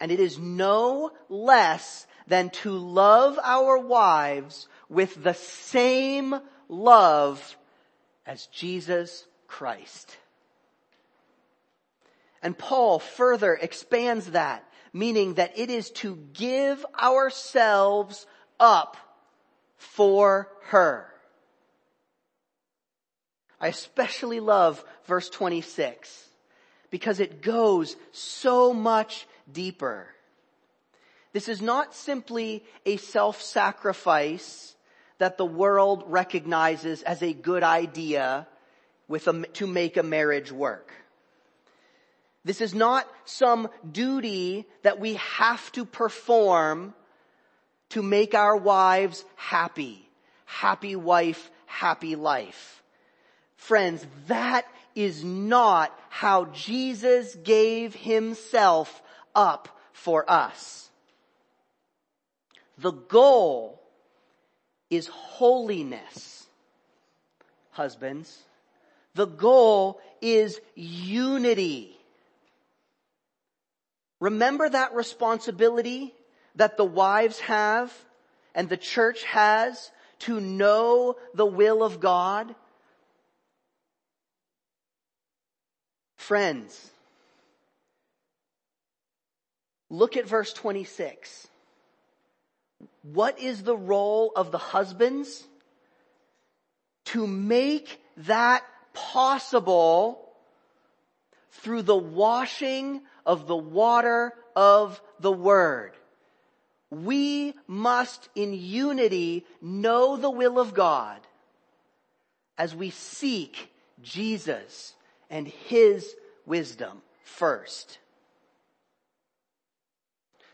And 0.00 0.10
it 0.10 0.20
is 0.20 0.38
no 0.38 1.10
less 1.28 2.06
than 2.26 2.50
to 2.50 2.70
love 2.70 3.38
our 3.42 3.78
wives 3.78 4.68
with 4.88 5.22
the 5.22 5.34
same 5.34 6.34
love 6.68 7.56
as 8.26 8.46
Jesus 8.46 9.24
Christ. 9.46 10.16
And 12.42 12.56
Paul 12.56 12.98
further 12.98 13.54
expands 13.54 14.32
that, 14.32 14.64
meaning 14.92 15.34
that 15.34 15.58
it 15.58 15.70
is 15.70 15.90
to 15.90 16.16
give 16.32 16.84
ourselves 17.00 18.26
up 18.60 18.96
for 19.76 20.48
her. 20.66 21.06
I 23.60 23.68
especially 23.68 24.40
love 24.40 24.84
verse 25.06 25.30
26 25.30 26.25
because 26.96 27.20
it 27.20 27.42
goes 27.42 27.94
so 28.10 28.72
much 28.72 29.26
deeper. 29.52 30.06
This 31.34 31.46
is 31.46 31.60
not 31.60 31.94
simply 31.94 32.64
a 32.86 32.96
self-sacrifice 32.96 34.74
that 35.18 35.36
the 35.36 35.44
world 35.44 36.04
recognizes 36.06 37.02
as 37.02 37.22
a 37.22 37.34
good 37.34 37.62
idea 37.62 38.46
with 39.08 39.28
a, 39.28 39.42
to 39.42 39.66
make 39.66 39.98
a 39.98 40.02
marriage 40.02 40.50
work. 40.50 40.90
This 42.46 42.62
is 42.62 42.74
not 42.74 43.06
some 43.26 43.68
duty 43.92 44.64
that 44.80 44.98
we 44.98 45.16
have 45.16 45.70
to 45.72 45.84
perform 45.84 46.94
to 47.90 48.02
make 48.02 48.34
our 48.34 48.56
wives 48.56 49.22
happy. 49.34 50.08
Happy 50.46 50.96
wife, 50.96 51.50
happy 51.66 52.16
life. 52.16 52.82
Friends, 53.58 54.06
that 54.28 54.64
is 54.96 55.22
not 55.22 55.96
how 56.08 56.46
Jesus 56.46 57.36
gave 57.36 57.94
himself 57.94 59.02
up 59.34 59.68
for 59.92 60.28
us. 60.28 60.88
The 62.78 62.92
goal 62.92 63.80
is 64.90 65.06
holiness. 65.06 66.46
Husbands, 67.70 68.38
the 69.14 69.26
goal 69.26 70.00
is 70.22 70.58
unity. 70.74 71.94
Remember 74.18 74.66
that 74.66 74.94
responsibility 74.94 76.14
that 76.54 76.78
the 76.78 76.84
wives 76.84 77.38
have 77.40 77.92
and 78.54 78.70
the 78.70 78.78
church 78.78 79.24
has 79.24 79.90
to 80.20 80.40
know 80.40 81.16
the 81.34 81.44
will 81.44 81.82
of 81.82 82.00
God? 82.00 82.54
Friends, 86.26 86.90
look 89.88 90.16
at 90.16 90.26
verse 90.26 90.52
26. 90.52 91.46
What 93.02 93.38
is 93.38 93.62
the 93.62 93.76
role 93.76 94.32
of 94.34 94.50
the 94.50 94.58
husbands? 94.58 95.44
To 97.12 97.28
make 97.28 98.00
that 98.16 98.64
possible 98.92 100.32
through 101.52 101.82
the 101.82 101.94
washing 101.94 103.02
of 103.24 103.46
the 103.46 103.54
water 103.54 104.32
of 104.56 105.00
the 105.20 105.30
word. 105.30 105.92
We 106.90 107.54
must 107.68 108.28
in 108.34 108.52
unity 108.52 109.44
know 109.62 110.16
the 110.16 110.30
will 110.30 110.58
of 110.58 110.74
God 110.74 111.20
as 112.58 112.74
we 112.74 112.90
seek 112.90 113.70
Jesus 114.02 114.96
and 115.30 115.46
His 115.46 116.14
wisdom 116.44 117.02
first. 117.24 117.98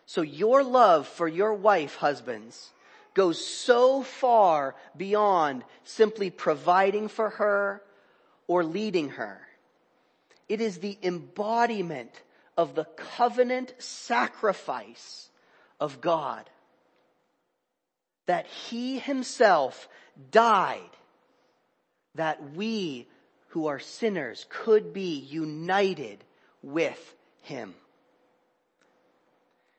So 0.06 0.22
your 0.22 0.62
love 0.62 1.06
for 1.06 1.26
your 1.26 1.54
wife, 1.54 1.96
husbands, 1.96 2.70
goes 3.14 3.44
so 3.44 4.02
far 4.02 4.74
beyond 4.96 5.64
simply 5.84 6.30
providing 6.30 7.08
for 7.08 7.30
her 7.30 7.82
or 8.46 8.64
leading 8.64 9.10
her. 9.10 9.40
It 10.48 10.60
is 10.60 10.78
the 10.78 10.98
embodiment 11.02 12.10
of 12.56 12.74
the 12.74 12.84
covenant 12.84 13.74
sacrifice 13.78 15.30
of 15.80 16.00
God. 16.00 16.48
That 18.26 18.46
He 18.46 18.98
Himself 18.98 19.88
died 20.30 20.80
that 22.14 22.54
we 22.54 23.08
who 23.52 23.66
are 23.66 23.78
sinners 23.78 24.46
could 24.48 24.94
be 24.94 25.18
united 25.18 26.24
with 26.62 27.14
Him. 27.42 27.74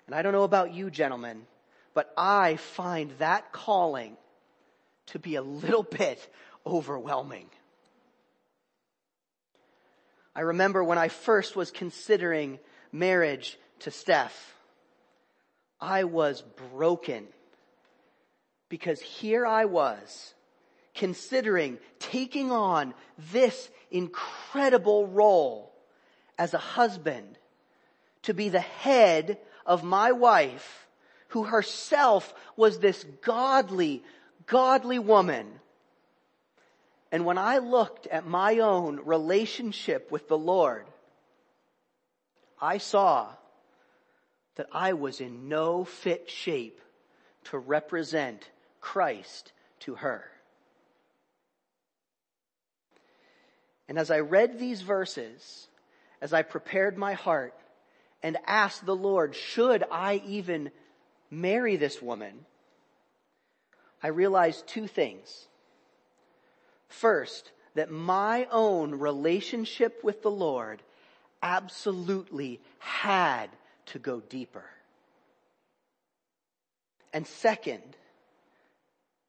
And 0.05 0.13
I 0.13 0.21
don't 0.21 0.31
know 0.31 0.43
about 0.43 0.75
you 0.75 0.91
gentlemen, 0.91 1.47
but 1.95 2.13
I 2.15 2.57
find 2.57 3.09
that 3.17 3.51
calling 3.51 4.15
to 5.07 5.17
be 5.17 5.37
a 5.37 5.41
little 5.41 5.81
bit 5.81 6.31
overwhelming. 6.67 7.49
I 10.35 10.41
remember 10.41 10.83
when 10.83 10.99
I 10.99 11.07
first 11.07 11.55
was 11.55 11.71
considering 11.71 12.59
marriage 12.91 13.57
to 13.79 13.89
Steph, 13.89 14.55
I 15.81 16.03
was 16.03 16.43
broken 16.71 17.25
because 18.69 19.01
here 19.01 19.47
I 19.47 19.65
was 19.65 20.35
considering 20.93 21.77
taking 21.99 22.51
on 22.51 22.93
this 23.31 23.69
incredible 23.91 25.07
role 25.07 25.73
as 26.37 26.53
a 26.53 26.59
husband 26.59 27.37
to 28.23 28.33
be 28.33 28.49
the 28.49 28.59
head 28.59 29.37
of 29.65 29.83
my 29.83 30.11
wife 30.11 30.87
who 31.29 31.43
herself 31.43 32.33
was 32.55 32.79
this 32.79 33.03
godly, 33.21 34.03
godly 34.45 34.99
woman. 34.99 35.47
And 37.11 37.25
when 37.25 37.37
I 37.37 37.59
looked 37.59 38.07
at 38.07 38.25
my 38.25 38.59
own 38.59 38.99
relationship 39.03 40.11
with 40.11 40.27
the 40.27 40.37
Lord, 40.37 40.85
I 42.61 42.77
saw 42.77 43.29
that 44.55 44.67
I 44.71 44.93
was 44.93 45.19
in 45.21 45.49
no 45.49 45.85
fit 45.85 46.29
shape 46.29 46.79
to 47.45 47.57
represent 47.57 48.49
Christ 48.79 49.51
to 49.81 49.95
her. 49.95 50.23
And 53.87 53.99
as 53.99 54.11
I 54.11 54.19
read 54.19 54.59
these 54.59 54.81
verses, 54.81 55.67
as 56.21 56.33
I 56.33 56.41
prepared 56.41 56.97
my 56.97 57.13
heart 57.13 57.53
and 58.21 58.37
asked 58.45 58.85
the 58.85 58.95
Lord, 58.95 59.35
should 59.35 59.83
I 59.91 60.21
even 60.25 60.71
marry 61.29 61.75
this 61.75 62.01
woman? 62.01 62.45
I 64.01 64.07
realized 64.07 64.67
two 64.67 64.87
things. 64.87 65.47
First, 66.87 67.51
that 67.75 67.91
my 67.91 68.47
own 68.51 68.95
relationship 68.95 70.03
with 70.03 70.21
the 70.21 70.31
Lord 70.31 70.81
absolutely 71.41 72.61
had 72.79 73.49
to 73.87 73.99
go 73.99 74.21
deeper. 74.21 74.65
And 77.11 77.27
second, 77.27 77.83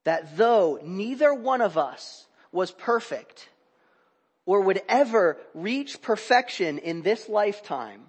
that 0.05 0.37
though 0.37 0.79
neither 0.83 1.35
one 1.35 1.61
of 1.61 1.77
us 1.77 2.27
was 2.53 2.71
perfect, 2.71 3.49
or 4.47 4.61
would 4.61 4.83
ever 4.89 5.39
reach 5.55 6.03
perfection 6.03 6.79
in 6.79 7.03
this 7.03 7.29
lifetime, 7.29 8.03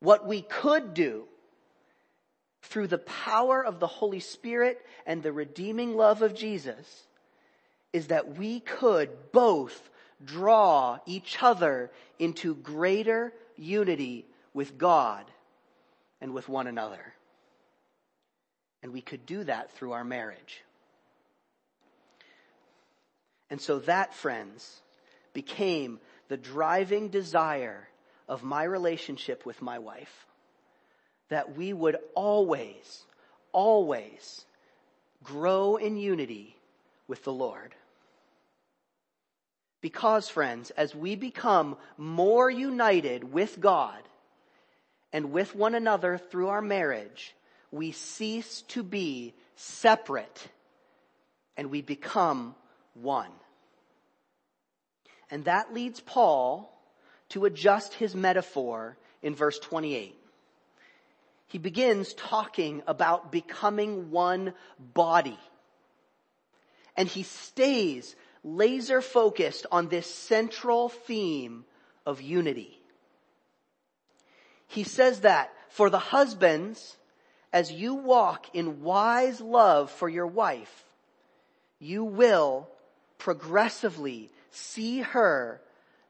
what 0.00 0.26
we 0.26 0.42
could 0.42 0.94
do 0.94 1.24
through 2.62 2.86
the 2.86 2.98
power 2.98 3.64
of 3.64 3.80
the 3.80 3.86
Holy 3.86 4.20
Spirit 4.20 4.84
and 5.06 5.22
the 5.22 5.32
redeeming 5.32 5.96
love 5.96 6.22
of 6.22 6.34
Jesus 6.34 7.06
is 7.92 8.08
that 8.08 8.36
we 8.36 8.60
could 8.60 9.32
both 9.32 9.88
draw 10.24 10.98
each 11.06 11.42
other 11.42 11.90
into 12.18 12.54
greater 12.54 13.32
unity 13.56 14.26
with 14.52 14.76
God 14.76 15.24
and 16.20 16.34
with 16.34 16.48
one 16.48 16.66
another. 16.66 17.14
And 18.82 18.92
we 18.92 19.00
could 19.00 19.24
do 19.24 19.44
that 19.44 19.72
through 19.72 19.92
our 19.92 20.04
marriage. 20.04 20.62
And 23.50 23.60
so 23.60 23.78
that, 23.80 24.14
friends, 24.14 24.82
became 25.38 26.00
the 26.26 26.36
driving 26.36 27.10
desire 27.10 27.86
of 28.26 28.42
my 28.42 28.64
relationship 28.64 29.46
with 29.46 29.62
my 29.62 29.78
wife. 29.78 30.26
That 31.28 31.56
we 31.56 31.72
would 31.72 31.96
always, 32.16 33.04
always 33.52 34.44
grow 35.22 35.76
in 35.76 35.96
unity 35.96 36.56
with 37.06 37.22
the 37.22 37.32
Lord. 37.32 37.72
Because 39.80 40.28
friends, 40.28 40.70
as 40.70 40.92
we 40.92 41.14
become 41.14 41.76
more 41.96 42.50
united 42.50 43.22
with 43.32 43.60
God 43.60 44.02
and 45.12 45.30
with 45.30 45.54
one 45.54 45.76
another 45.76 46.18
through 46.18 46.48
our 46.48 46.62
marriage, 46.62 47.32
we 47.70 47.92
cease 47.92 48.62
to 48.74 48.82
be 48.82 49.34
separate 49.54 50.48
and 51.56 51.70
we 51.70 51.80
become 51.80 52.56
one. 52.94 53.30
And 55.30 55.44
that 55.44 55.74
leads 55.74 56.00
Paul 56.00 56.74
to 57.30 57.44
adjust 57.44 57.94
his 57.94 58.14
metaphor 58.14 58.96
in 59.22 59.34
verse 59.34 59.58
28. 59.58 60.14
He 61.48 61.58
begins 61.58 62.12
talking 62.14 62.82
about 62.86 63.32
becoming 63.32 64.10
one 64.10 64.54
body. 64.78 65.38
And 66.96 67.08
he 67.08 67.22
stays 67.22 68.14
laser 68.44 69.00
focused 69.00 69.66
on 69.70 69.88
this 69.88 70.12
central 70.12 70.88
theme 70.88 71.64
of 72.04 72.20
unity. 72.20 72.78
He 74.66 74.84
says 74.84 75.20
that 75.20 75.52
for 75.70 75.90
the 75.90 75.98
husbands, 75.98 76.96
as 77.52 77.72
you 77.72 77.94
walk 77.94 78.46
in 78.54 78.82
wise 78.82 79.40
love 79.40 79.90
for 79.90 80.08
your 80.08 80.26
wife, 80.26 80.84
you 81.78 82.04
will 82.04 82.68
progressively 83.16 84.30
see 84.50 85.00
her 85.00 85.60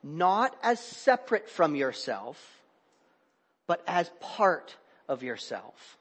not 0.03 0.57
as 0.63 0.81
separate 0.81 1.49
from 1.49 1.75
yourself, 1.75 2.63
but 3.67 3.83
as 3.87 4.11
part 4.21 4.77
of 5.09 5.23
yourself. 5.23 5.99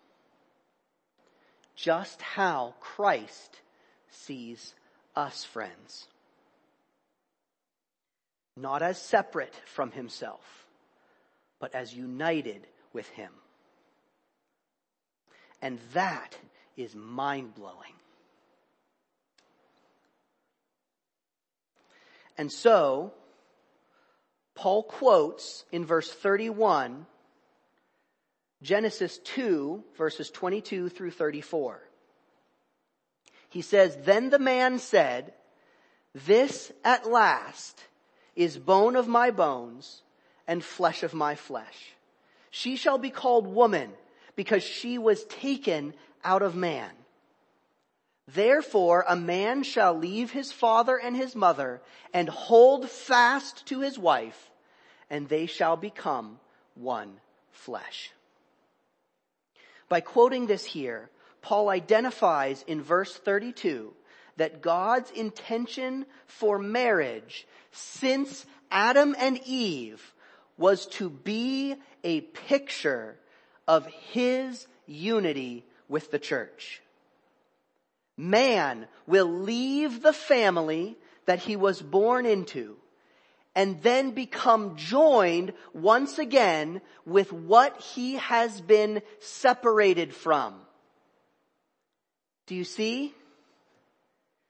Just 1.76 2.22
how 2.22 2.74
Christ 2.80 3.62
sees 4.10 4.74
us, 5.16 5.44
friends. 5.44 6.08
Not 8.56 8.82
as 8.82 9.00
separate 9.00 9.54
from 9.66 9.92
himself, 9.92 10.66
but 11.60 11.76
as 11.76 11.94
united 11.94 12.66
with 12.94 13.08
him. 13.10 13.32
And 15.62 15.80
that 15.94 16.36
is 16.76 16.96
mind 16.96 17.54
blowing. 17.56 17.97
And 22.38 22.52
so, 22.52 23.14
Paul 24.56 24.84
quotes 24.84 25.66
in 25.72 25.86
verse 25.86 26.12
31, 26.12 27.06
Genesis 28.62 29.20
2 29.20 29.84
verses 29.98 30.30
22 30.32 30.90
through 30.90 31.12
34. 31.12 31.82
He 33.50 33.62
says, 33.62 33.98
Then 34.04 34.30
the 34.30 34.40
man 34.40 34.80
said, 34.80 35.34
This 36.14 36.72
at 36.84 37.10
last 37.10 37.80
is 38.36 38.58
bone 38.58 38.96
of 38.96 39.08
my 39.08 39.32
bones 39.32 40.04
and 40.48 40.64
flesh 40.64 41.04
of 41.04 41.14
my 41.14 41.36
flesh. 41.36 41.94
She 42.50 42.76
shall 42.76 42.98
be 42.98 43.10
called 43.10 43.48
woman 43.48 43.92
because 44.36 44.64
she 44.64 44.98
was 44.98 45.24
taken 45.26 45.94
out 46.24 46.42
of 46.42 46.56
man. 46.56 46.92
Therefore 48.28 49.06
a 49.08 49.16
man 49.16 49.64
shall 49.64 49.94
leave 49.94 50.32
his 50.32 50.52
father 50.52 50.98
and 50.98 51.16
his 51.16 51.36
mother 51.36 51.82
and 52.14 52.28
hold 52.28 52.90
fast 52.90 53.66
to 53.68 53.80
his 53.80 53.98
wife 53.98 54.52
and 55.10 55.30
they 55.30 55.46
shall 55.46 55.78
become 55.78 56.40
one 56.76 57.20
flesh. 57.52 58.12
By 59.90 60.02
quoting 60.02 60.48
this 60.48 60.66
here, 60.66 61.10
Paul 61.42 61.70
identifies 61.70 62.64
in 62.68 62.82
verse 62.82 63.16
32 63.16 63.94
that 64.36 64.62
God's 64.62 65.10
intention 65.12 66.06
for 66.26 66.60
marriage 66.60 67.48
since 67.72 68.46
Adam 68.70 69.16
and 69.18 69.40
Eve 69.46 70.14
was 70.58 70.86
to 70.88 71.10
be 71.10 71.76
a 72.04 72.22
picture 72.22 73.18
of 73.68 73.86
his 74.12 74.68
unity 74.86 75.66
with 75.88 76.12
the 76.12 76.20
church. 76.20 76.82
Man 78.18 78.88
will 79.06 79.28
leave 79.28 80.02
the 80.02 80.14
family 80.14 80.98
that 81.26 81.40
he 81.40 81.56
was 81.56 81.82
born 81.82 82.26
into 82.26 82.78
and 83.54 83.82
then 83.82 84.12
become 84.12 84.76
joined 84.76 85.54
once 85.74 86.20
again 86.20 86.82
with 87.06 87.32
what 87.32 87.80
he 87.82 88.16
has 88.16 88.62
been 88.62 89.02
separated 89.20 90.14
from. 90.14 90.56
Do 92.48 92.56
you 92.56 92.64
see? 92.64 93.14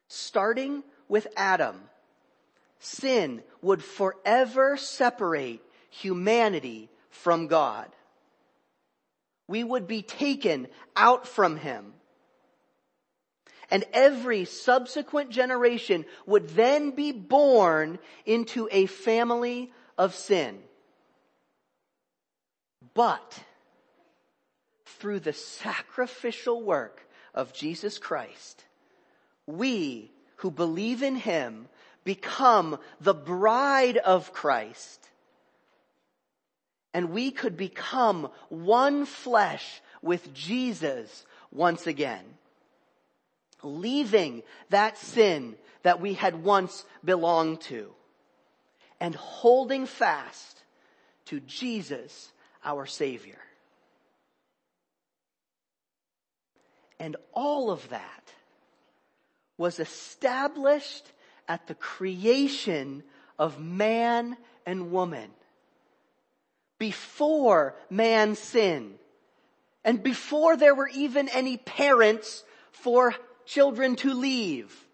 Starting 0.07 0.83
with 1.07 1.27
Adam, 1.35 1.81
sin 2.79 3.43
would 3.61 3.83
forever 3.83 4.77
separate 4.77 5.61
humanity 5.89 6.89
from 7.09 7.47
God. 7.47 7.87
We 9.47 9.63
would 9.63 9.87
be 9.87 10.01
taken 10.01 10.67
out 10.95 11.27
from 11.27 11.57
him. 11.57 11.93
And 13.69 13.83
every 13.91 14.45
subsequent 14.45 15.29
generation 15.29 16.05
would 16.25 16.49
then 16.49 16.91
be 16.91 17.11
born 17.11 17.99
into 18.25 18.69
a 18.71 18.85
family 18.85 19.71
of 19.97 20.15
sin. 20.15 20.59
But 22.93 23.39
through 24.85 25.19
the 25.19 25.33
sacrificial 25.33 26.63
work 26.63 27.07
of 27.33 27.53
Jesus 27.53 27.97
Christ, 27.97 28.63
we 29.45 30.11
who 30.37 30.51
believe 30.51 31.03
in 31.03 31.15
Him 31.15 31.67
become 32.03 32.79
the 33.01 33.13
bride 33.13 33.97
of 33.97 34.31
Christ. 34.31 35.09
And 36.93 37.11
we 37.11 37.31
could 37.31 37.57
become 37.57 38.29
one 38.49 39.05
flesh 39.05 39.81
with 40.01 40.33
Jesus 40.33 41.25
once 41.51 41.85
again. 41.85 42.23
Leaving 43.63 44.43
that 44.69 44.97
sin 44.97 45.55
that 45.83 45.99
we 46.01 46.13
had 46.13 46.43
once 46.43 46.85
belonged 47.03 47.61
to 47.61 47.93
and 48.99 49.15
holding 49.15 49.85
fast 49.85 50.63
to 51.25 51.39
Jesus, 51.41 52.31
our 52.63 52.85
Savior. 52.85 53.39
And 56.99 57.15
all 57.33 57.69
of 57.69 57.89
that 57.89 58.33
was 59.57 59.79
established 59.79 61.11
at 61.47 61.67
the 61.67 61.75
creation 61.75 63.03
of 63.37 63.59
man 63.59 64.37
and 64.65 64.91
woman. 64.91 65.29
Before 66.79 67.75
man 67.89 68.35
sinned. 68.35 68.97
And 69.83 70.03
before 70.03 70.57
there 70.57 70.75
were 70.75 70.89
even 70.89 71.29
any 71.29 71.57
parents 71.57 72.43
for 72.71 73.15
children 73.47 73.95
to 73.97 74.13
leave. 74.13 74.85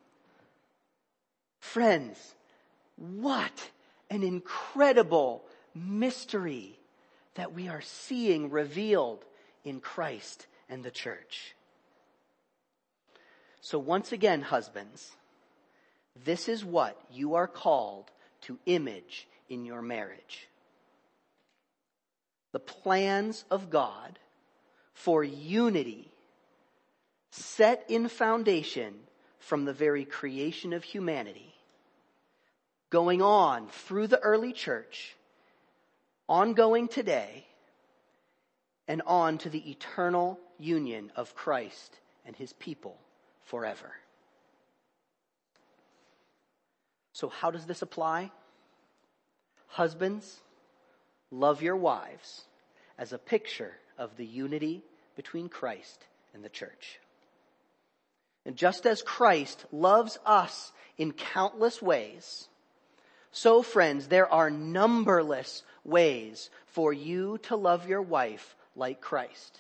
Friends, 1.60 2.36
what 2.96 3.72
an 4.10 4.24
incredible 4.24 5.44
mystery 5.76 6.78
that 7.36 7.54
we 7.54 7.68
are 7.68 7.82
seeing 7.82 8.52
revealed 8.52 9.26
in 9.66 9.80
Christ 9.80 10.46
and 10.70 10.84
the 10.84 10.92
church. 10.92 11.56
So 13.60 13.80
once 13.80 14.12
again, 14.12 14.42
husbands, 14.42 15.12
this 16.24 16.48
is 16.48 16.64
what 16.64 17.00
you 17.12 17.36
are 17.36 17.48
called 17.48 18.12
to 18.42 18.60
image 18.66 19.28
in 19.50 19.66
your 19.66 19.82
marriage. 19.82 20.48
The 22.52 22.60
plans 22.60 23.46
of 23.50 23.72
God 23.72 24.20
for 24.94 25.24
unity 25.24 26.13
set 27.34 27.84
in 27.88 28.08
foundation 28.08 28.94
from 29.40 29.66
the 29.66 29.74
very 29.74 30.06
creation 30.06 30.72
of 30.72 30.84
humanity, 30.84 31.52
going 32.92 33.24
on 33.24 33.68
through 33.70 34.06
the 34.06 34.20
early 34.20 34.54
church, 34.54 35.16
ongoing 36.30 36.88
today, 36.88 37.46
and 38.88 39.02
on 39.08 39.40
to 39.40 39.50
the 39.50 39.72
eternal 39.72 40.40
union 40.60 41.12
of 41.16 41.34
Christ 41.34 41.98
and 42.24 42.36
his 42.36 42.54
people 42.54 42.98
forever. 43.46 43.92
So 47.14 47.30
how 47.30 47.50
does 47.50 47.66
this 47.66 47.82
apply? 47.82 48.32
Husbands, 49.68 50.40
love 51.32 51.64
your 51.64 51.78
wives 51.78 52.44
as 53.00 53.12
a 53.12 53.18
picture 53.18 53.74
of 53.98 54.18
the 54.18 54.26
unity 54.26 54.84
between 55.16 55.50
Christ 55.50 56.06
and 56.36 56.44
the 56.44 56.50
church. 56.50 57.00
And 58.46 58.56
just 58.56 58.86
as 58.86 59.02
Christ 59.02 59.66
loves 59.72 60.20
us 60.26 60.72
in 60.98 61.14
countless 61.14 61.82
ways, 61.82 62.50
so 63.32 63.62
friends, 63.62 64.08
there 64.08 64.32
are 64.32 64.52
numberless 64.52 65.64
ways 65.84 66.50
for 66.66 66.94
you 66.94 67.40
to 67.44 67.56
love 67.56 67.88
your 67.88 68.02
wife 68.02 68.56
like 68.76 69.02
Christ 69.02 69.60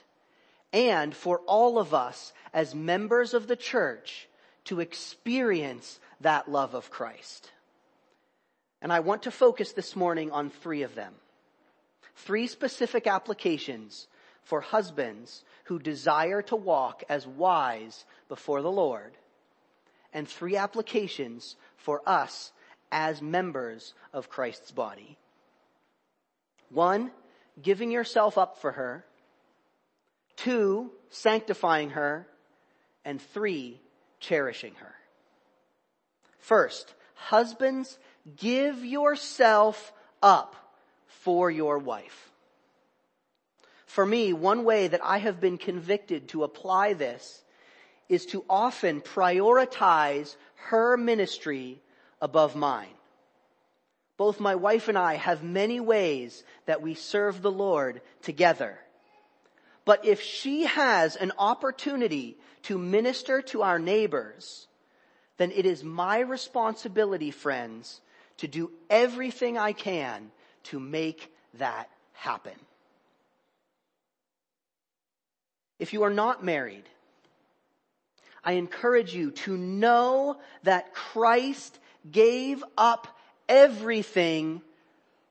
and 0.71 1.15
for 1.15 1.39
all 1.45 1.77
of 1.77 1.93
us 1.93 2.33
as 2.53 2.75
members 2.75 3.33
of 3.33 3.47
the 3.47 3.55
church 3.55 4.27
to 4.65 4.79
experience 4.79 5.99
that 6.21 6.49
love 6.49 6.73
of 6.73 6.89
Christ. 6.89 7.51
And 8.81 8.91
I 8.91 8.99
want 8.99 9.23
to 9.23 9.31
focus 9.31 9.71
this 9.71 9.95
morning 9.95 10.31
on 10.31 10.49
three 10.49 10.81
of 10.81 10.95
them. 10.95 11.13
Three 12.15 12.47
specific 12.47 13.07
applications 13.07 14.07
for 14.43 14.61
husbands 14.61 15.43
who 15.65 15.79
desire 15.79 16.41
to 16.43 16.55
walk 16.55 17.03
as 17.09 17.25
wise 17.25 18.05
before 18.27 18.61
the 18.61 18.71
Lord. 18.71 19.13
And 20.13 20.27
three 20.27 20.57
applications 20.57 21.55
for 21.77 22.01
us 22.05 22.51
as 22.91 23.21
members 23.21 23.93
of 24.13 24.29
Christ's 24.29 24.71
body. 24.71 25.17
One, 26.69 27.11
giving 27.61 27.91
yourself 27.91 28.37
up 28.37 28.59
for 28.59 28.71
her. 28.73 29.05
Two, 30.35 30.91
sanctifying 31.09 31.91
her. 31.91 32.27
And 33.05 33.21
three, 33.21 33.79
cherishing 34.19 34.75
her. 34.75 34.93
First, 36.39 36.93
husbands, 37.15 37.97
give 38.37 38.83
yourself 38.83 39.93
up 40.21 40.55
for 41.07 41.49
your 41.49 41.79
wife. 41.79 42.32
For 43.93 44.07
me, 44.07 44.33
one 44.33 44.63
way 44.63 44.87
that 44.87 45.05
I 45.05 45.19
have 45.19 45.39
been 45.39 45.59
convicted 45.59 46.29
to 46.29 46.43
apply 46.43 46.93
this 46.93 47.43
is 48.09 48.25
to 48.25 48.43
often 48.49 49.01
prioritize 49.01 50.35
her 50.55 50.97
ministry 50.97 51.79
above 52.19 52.55
mine. 52.55 52.97
Both 54.17 54.39
my 54.39 54.55
wife 54.55 54.87
and 54.87 54.97
I 54.97 55.13
have 55.13 55.43
many 55.43 55.79
ways 55.79 56.43
that 56.65 56.81
we 56.81 56.95
serve 56.95 57.43
the 57.43 57.51
Lord 57.51 58.01
together. 58.23 58.79
But 59.85 60.03
if 60.03 60.21
she 60.21 60.63
has 60.63 61.15
an 61.15 61.31
opportunity 61.37 62.39
to 62.63 62.79
minister 62.79 63.43
to 63.43 63.61
our 63.61 63.77
neighbors, 63.77 64.67
then 65.37 65.51
it 65.51 65.67
is 65.67 65.83
my 65.83 66.17
responsibility, 66.17 67.29
friends, 67.29 68.01
to 68.37 68.47
do 68.47 68.71
everything 68.89 69.55
I 69.55 69.73
can 69.73 70.31
to 70.63 70.79
make 70.79 71.31
that 71.59 71.91
happen. 72.13 72.55
If 75.79 75.93
you 75.93 76.03
are 76.03 76.09
not 76.09 76.43
married, 76.43 76.83
I 78.43 78.53
encourage 78.53 79.15
you 79.15 79.31
to 79.31 79.55
know 79.57 80.37
that 80.63 80.93
Christ 80.93 81.79
gave 82.09 82.63
up 82.77 83.07
everything 83.47 84.61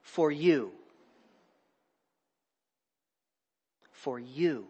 for 0.01 0.31
you. 0.31 0.73
For 3.93 4.19
you. 4.19 4.67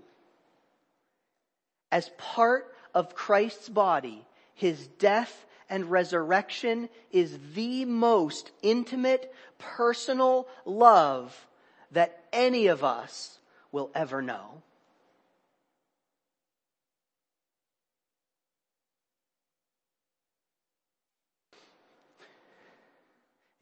As 1.90 2.10
part 2.18 2.74
of 2.94 3.14
Christ's 3.14 3.68
body, 3.68 4.24
his 4.54 4.86
death 4.98 5.46
and 5.70 5.90
resurrection 5.90 6.88
is 7.10 7.38
the 7.54 7.84
most 7.84 8.50
intimate, 8.62 9.32
personal 9.58 10.46
love 10.64 11.46
that 11.92 12.24
any 12.32 12.66
of 12.66 12.84
us 12.84 13.38
will 13.70 13.90
ever 13.94 14.20
know. 14.20 14.62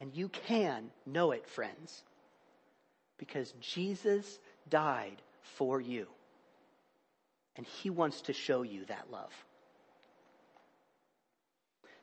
And 0.01 0.15
you 0.15 0.29
can 0.29 0.89
know 1.05 1.31
it, 1.31 1.47
friends, 1.47 2.01
because 3.19 3.53
Jesus 3.61 4.39
died 4.67 5.21
for 5.43 5.79
you. 5.79 6.07
And 7.55 7.67
he 7.67 7.91
wants 7.91 8.21
to 8.21 8.33
show 8.33 8.63
you 8.63 8.83
that 8.85 9.11
love. 9.11 9.31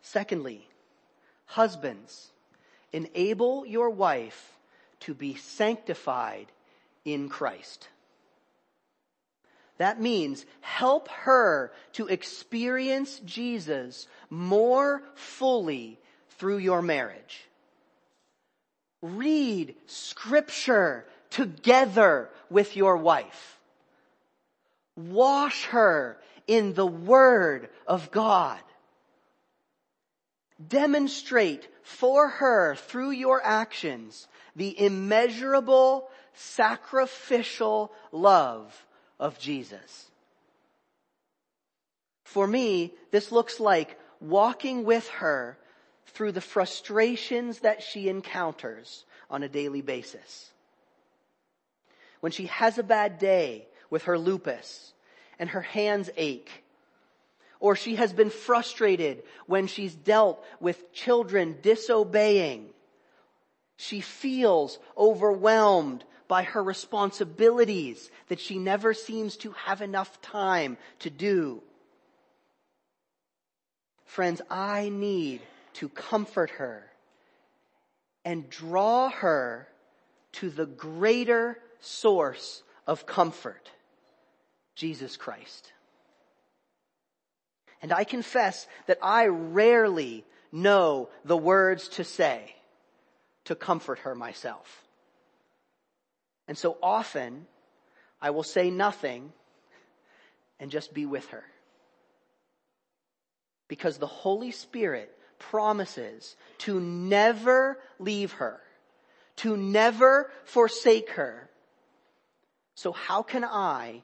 Secondly, 0.00 0.68
husbands, 1.44 2.30
enable 2.92 3.66
your 3.66 3.90
wife 3.90 4.56
to 5.00 5.12
be 5.12 5.34
sanctified 5.34 6.46
in 7.04 7.28
Christ. 7.28 7.88
That 9.78 10.00
means 10.00 10.46
help 10.60 11.08
her 11.08 11.72
to 11.94 12.06
experience 12.06 13.20
Jesus 13.24 14.06
more 14.30 15.02
fully 15.14 15.98
through 16.30 16.58
your 16.58 16.80
marriage. 16.80 17.48
Read 19.02 19.74
scripture 19.86 21.04
together 21.30 22.30
with 22.50 22.76
your 22.76 22.96
wife. 22.96 23.58
Wash 24.96 25.64
her 25.66 26.18
in 26.46 26.74
the 26.74 26.86
word 26.86 27.68
of 27.86 28.10
God. 28.10 28.58
Demonstrate 30.66 31.68
for 31.82 32.28
her 32.28 32.74
through 32.74 33.12
your 33.12 33.40
actions 33.44 34.26
the 34.56 34.78
immeasurable 34.80 36.10
sacrificial 36.34 37.92
love 38.10 38.84
of 39.20 39.38
Jesus. 39.38 40.10
For 42.24 42.46
me, 42.46 42.92
this 43.10 43.30
looks 43.30 43.60
like 43.60 43.98
walking 44.20 44.84
with 44.84 45.08
her 45.08 45.56
through 46.14 46.32
the 46.32 46.40
frustrations 46.40 47.60
that 47.60 47.82
she 47.82 48.08
encounters 48.08 49.04
on 49.30 49.42
a 49.42 49.48
daily 49.48 49.82
basis. 49.82 50.50
When 52.20 52.32
she 52.32 52.46
has 52.46 52.78
a 52.78 52.82
bad 52.82 53.18
day 53.18 53.68
with 53.90 54.04
her 54.04 54.18
lupus 54.18 54.92
and 55.38 55.50
her 55.50 55.60
hands 55.60 56.10
ache, 56.16 56.64
or 57.60 57.76
she 57.76 57.96
has 57.96 58.12
been 58.12 58.30
frustrated 58.30 59.22
when 59.46 59.66
she's 59.66 59.94
dealt 59.94 60.44
with 60.60 60.92
children 60.92 61.58
disobeying, 61.62 62.70
she 63.76 64.00
feels 64.00 64.78
overwhelmed 64.96 66.04
by 66.26 66.42
her 66.42 66.62
responsibilities 66.62 68.10
that 68.28 68.40
she 68.40 68.58
never 68.58 68.92
seems 68.92 69.36
to 69.38 69.52
have 69.52 69.80
enough 69.80 70.20
time 70.20 70.76
to 70.98 71.10
do. 71.10 71.62
Friends, 74.04 74.42
I 74.50 74.88
need 74.88 75.40
to 75.78 75.88
comfort 75.88 76.50
her 76.50 76.90
and 78.24 78.50
draw 78.50 79.10
her 79.10 79.68
to 80.32 80.50
the 80.50 80.66
greater 80.66 81.56
source 81.80 82.64
of 82.84 83.06
comfort, 83.06 83.70
Jesus 84.74 85.16
Christ. 85.16 85.72
And 87.80 87.92
I 87.92 88.02
confess 88.02 88.66
that 88.86 88.98
I 89.00 89.26
rarely 89.26 90.24
know 90.50 91.10
the 91.24 91.36
words 91.36 91.88
to 91.90 92.02
say 92.02 92.56
to 93.44 93.54
comfort 93.54 94.00
her 94.00 94.16
myself. 94.16 94.84
And 96.48 96.58
so 96.58 96.76
often 96.82 97.46
I 98.20 98.30
will 98.30 98.42
say 98.42 98.68
nothing 98.70 99.32
and 100.58 100.72
just 100.72 100.92
be 100.92 101.06
with 101.06 101.28
her. 101.28 101.44
Because 103.68 103.98
the 103.98 104.08
Holy 104.08 104.50
Spirit 104.50 105.14
promises 105.38 106.36
to 106.58 106.80
never 106.80 107.78
leave 107.98 108.32
her, 108.32 108.60
to 109.36 109.56
never 109.56 110.30
forsake 110.44 111.10
her. 111.10 111.48
So 112.74 112.92
how 112.92 113.22
can 113.22 113.44
I 113.44 114.02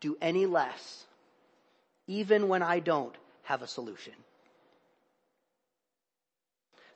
do 0.00 0.16
any 0.20 0.46
less, 0.46 1.04
even 2.06 2.48
when 2.48 2.62
I 2.62 2.80
don't 2.80 3.14
have 3.42 3.62
a 3.62 3.68
solution? 3.68 4.14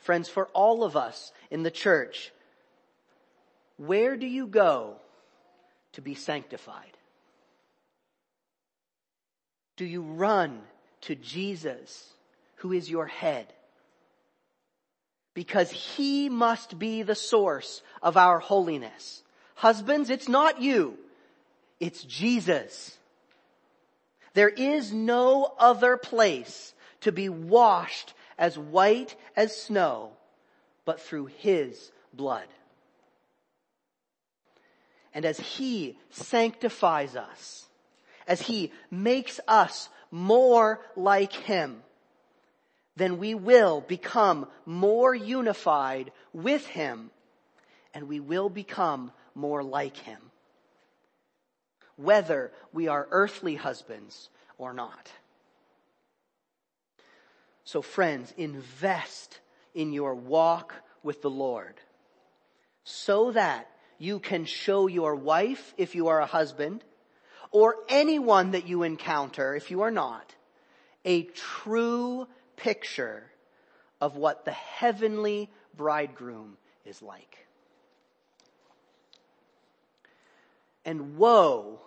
Friends, 0.01 0.29
for 0.29 0.47
all 0.53 0.85
of 0.85 0.97
us 0.97 1.33
in 1.51 1.63
the 1.63 1.71
church, 1.71 2.33
where 3.77 4.17
do 4.17 4.27
you 4.27 4.47
go 4.47 4.97
to 5.93 6.03
be 6.03 6.15
sanctified? 6.15 6.97
Do 9.77 9.85
you 9.85 10.03
run 10.03 10.61
to 11.03 11.15
Jesus, 11.15 12.13
who 12.57 12.73
is 12.73 12.91
your 12.91 13.07
head? 13.07 13.53
Because 15.35 15.70
he 15.70 16.29
must 16.29 16.79
be 16.79 17.03
the 17.03 17.14
source 17.14 17.83
of 18.03 18.16
our 18.16 18.38
holiness. 18.38 19.23
Husbands, 19.57 20.09
it's 20.11 20.29
not 20.29 20.62
you. 20.62 20.97
It's 21.81 22.03
Jesus. 22.05 22.97
There 24.35 24.49
is 24.49 24.92
no 24.92 25.53
other 25.59 25.97
place 25.97 26.73
to 27.03 27.12
be 27.12 27.29
washed 27.29 28.14
as 28.38 28.59
white 28.59 29.14
as 29.37 29.61
snow, 29.61 30.12
but 30.85 31.01
through 31.01 31.27
his 31.27 31.92
blood. 32.12 32.47
And 35.12 35.25
as 35.25 35.38
he 35.38 35.97
sanctifies 36.11 37.14
us, 37.14 37.68
as 38.27 38.42
he 38.42 38.73
makes 38.90 39.38
us 39.47 39.88
more 40.11 40.81
like 40.97 41.33
him, 41.33 41.84
then 42.96 43.18
we 43.18 43.35
will 43.35 43.80
become 43.80 44.46
more 44.66 45.14
unified 45.14 46.12
with 46.33 46.66
Him 46.66 47.11
and 47.92 48.09
we 48.09 48.20
will 48.20 48.48
become 48.48 49.12
more 49.34 49.62
like 49.62 49.97
Him. 49.97 50.20
Whether 51.97 52.53
we 52.72 52.88
are 52.88 53.07
earthly 53.11 53.55
husbands 53.55 54.28
or 54.59 54.72
not. 54.72 55.11
So 57.64 57.82
friends, 57.82 58.32
invest 58.36 59.40
in 59.74 59.92
your 59.92 60.14
walk 60.14 60.74
with 61.03 61.22
the 61.22 61.30
Lord 61.30 61.74
so 62.84 63.32
that 63.32 63.68
you 63.99 64.18
can 64.18 64.45
show 64.45 64.86
your 64.86 65.14
wife 65.14 65.74
if 65.76 65.95
you 65.95 66.09
are 66.09 66.20
a 66.20 66.26
husband 66.26 66.84
or 67.51 67.76
anyone 67.88 68.53
that 68.53 68.68
you 68.68 68.82
encounter 68.82 69.55
if 69.55 69.70
you 69.70 69.82
are 69.82 69.90
not 69.90 70.34
a 71.05 71.22
true 71.22 72.26
picture 72.57 73.24
of 74.00 74.16
what 74.16 74.44
the 74.44 74.52
heavenly 74.52 75.50
bridegroom 75.76 76.57
is 76.84 77.02
like. 77.02 77.46
And 80.84 81.16
woe 81.16 81.80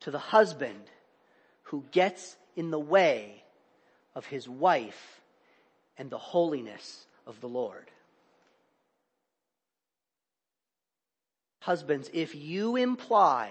to 0.00 0.10
the 0.10 0.18
husband 0.18 0.90
who 1.64 1.84
gets 1.90 2.36
in 2.56 2.70
the 2.70 2.78
way 2.78 3.42
of 4.14 4.26
his 4.26 4.48
wife 4.48 5.20
and 5.98 6.10
the 6.10 6.18
holiness 6.18 7.06
of 7.26 7.40
the 7.40 7.48
Lord. 7.48 7.90
Husbands, 11.60 12.10
if 12.12 12.34
you 12.34 12.76
imply 12.76 13.50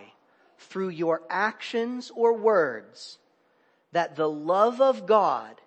through 0.57 0.89
your 0.89 1.22
actions 1.30 2.12
or 2.14 2.34
words 2.34 3.20
that 3.91 4.16
the 4.16 4.30
love 4.30 4.82
of 4.82 5.05
God 5.05 5.62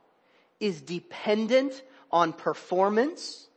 is 0.63 0.81
dependent 0.81 1.83
on 2.11 2.33
performance, 2.33 3.49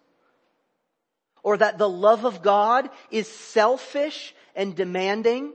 or 1.44 1.58
that 1.58 1.78
the 1.78 1.88
love 1.88 2.26
of 2.26 2.42
God 2.42 2.90
is 3.12 3.28
selfish 3.28 4.34
and 4.56 4.76
demanding, 4.76 5.54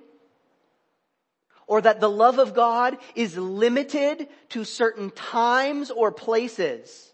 or 1.66 1.80
that 1.80 2.00
the 2.00 2.10
love 2.10 2.38
of 2.38 2.54
God 2.54 2.96
is 3.16 3.36
limited 3.36 4.28
to 4.50 4.64
certain 4.64 5.10
times 5.10 5.90
or 5.90 6.12
places, 6.12 7.12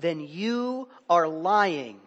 then 0.00 0.20
you 0.20 0.88
are 1.08 1.28
lying 1.28 2.00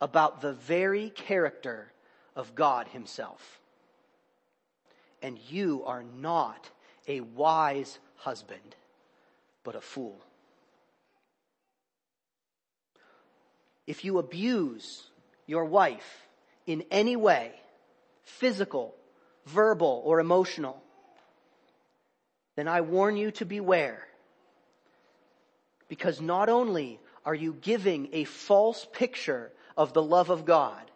about 0.00 0.40
the 0.40 0.52
very 0.52 1.10
character 1.10 1.90
of 2.36 2.54
God 2.54 2.86
Himself. 2.88 3.60
And 5.22 5.38
you 5.50 5.82
are 5.84 6.04
not 6.04 6.70
a 7.08 7.20
wise 7.20 7.98
husband, 8.16 8.76
but 9.66 9.74
a 9.74 9.80
fool. 9.80 10.16
If 13.84 14.04
you 14.04 14.18
abuse 14.18 15.02
your 15.44 15.64
wife 15.64 16.28
in 16.68 16.84
any 16.88 17.16
way, 17.16 17.50
physical, 18.22 18.94
verbal, 19.44 20.02
or 20.04 20.20
emotional, 20.20 20.80
then 22.54 22.68
I 22.68 22.80
warn 22.82 23.16
you 23.16 23.32
to 23.32 23.44
beware. 23.44 24.06
Because 25.88 26.20
not 26.20 26.48
only 26.48 27.00
are 27.24 27.34
you 27.34 27.52
giving 27.52 28.10
a 28.12 28.22
false 28.22 28.86
picture 28.92 29.50
of 29.76 29.92
the 29.92 30.02
love 30.02 30.30
of 30.30 30.44
God, 30.44 30.90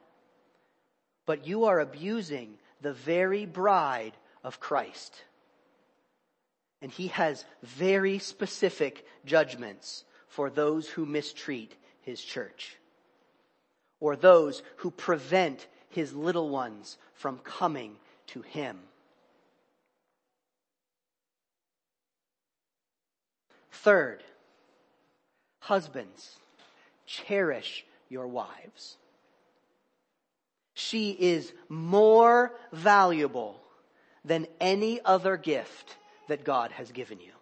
but 1.27 1.45
you 1.45 1.65
are 1.65 1.81
abusing 1.81 2.55
the 2.81 2.93
very 2.93 3.47
bride 3.47 4.13
of 4.45 4.61
Christ. 4.61 5.25
And 6.83 6.91
he 6.91 7.09
has 7.09 7.45
very 7.63 8.19
specific 8.19 9.07
judgments 9.25 10.05
for 10.29 10.49
those 10.49 10.89
who 10.89 11.05
mistreat 11.05 11.75
his 12.03 12.23
church 12.23 12.77
or 14.01 14.17
those 14.17 14.63
who 14.77 14.91
prevent 14.91 15.67
his 15.91 16.15
little 16.15 16.49
ones 16.49 16.97
from 17.15 17.39
coming 17.39 17.97
to 18.29 18.43
him. 18.43 18.79
Third, 23.71 24.23
husbands, 25.61 26.37
cherish 27.07 27.85
your 28.09 28.27
wives. 28.27 28.97
She 30.75 31.11
is 31.11 31.53
more 31.69 32.53
valuable 32.73 33.61
than 34.25 34.47
any 34.61 35.01
other 35.05 35.37
gift 35.37 35.97
that 36.31 36.45
God 36.45 36.73
has 36.73 36.91
given 36.91 37.21
you. 37.21 37.33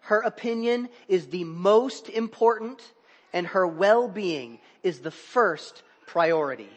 Her 0.00 0.20
opinion 0.20 0.88
is 1.06 1.26
the 1.26 1.44
most 1.44 2.08
important 2.08 2.80
and 3.32 3.46
her 3.48 3.66
well-being 3.66 4.58
is 4.82 5.00
the 5.00 5.10
first 5.10 5.82
priority. 6.06 6.70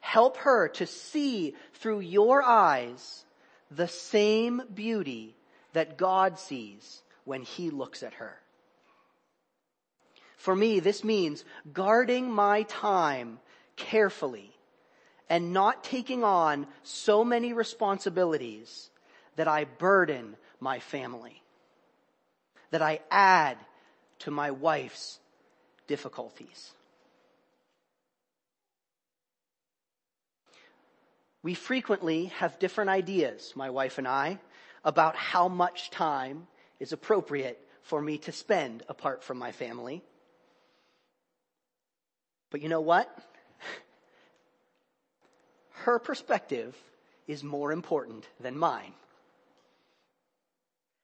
Help 0.00 0.36
her 0.38 0.68
to 0.68 0.86
see 0.86 1.54
through 1.74 2.00
your 2.00 2.42
eyes 2.42 3.24
the 3.70 3.88
same 3.88 4.62
beauty 4.72 5.36
that 5.72 5.96
God 5.96 6.38
sees 6.38 7.02
when 7.24 7.42
he 7.42 7.70
looks 7.70 8.02
at 8.02 8.14
her. 8.14 8.36
For 10.36 10.54
me, 10.54 10.80
this 10.80 11.02
means 11.02 11.44
guarding 11.72 12.30
my 12.30 12.62
time 12.64 13.38
carefully 13.76 14.53
and 15.28 15.52
not 15.52 15.84
taking 15.84 16.24
on 16.24 16.66
so 16.82 17.24
many 17.24 17.52
responsibilities 17.52 18.90
that 19.36 19.48
I 19.48 19.64
burden 19.64 20.36
my 20.60 20.78
family, 20.78 21.42
that 22.70 22.82
I 22.82 23.00
add 23.10 23.58
to 24.20 24.30
my 24.30 24.50
wife's 24.50 25.18
difficulties. 25.86 26.72
We 31.42 31.54
frequently 31.54 32.26
have 32.38 32.58
different 32.58 32.90
ideas, 32.90 33.52
my 33.54 33.68
wife 33.68 33.98
and 33.98 34.08
I, 34.08 34.38
about 34.82 35.14
how 35.14 35.48
much 35.48 35.90
time 35.90 36.46
is 36.80 36.92
appropriate 36.92 37.60
for 37.82 38.00
me 38.00 38.16
to 38.18 38.32
spend 38.32 38.82
apart 38.88 39.22
from 39.22 39.38
my 39.38 39.52
family. 39.52 40.02
But 42.50 42.62
you 42.62 42.68
know 42.68 42.80
what? 42.80 43.14
Her 45.84 45.98
perspective 45.98 46.74
is 47.26 47.44
more 47.44 47.70
important 47.70 48.26
than 48.40 48.56
mine. 48.56 48.94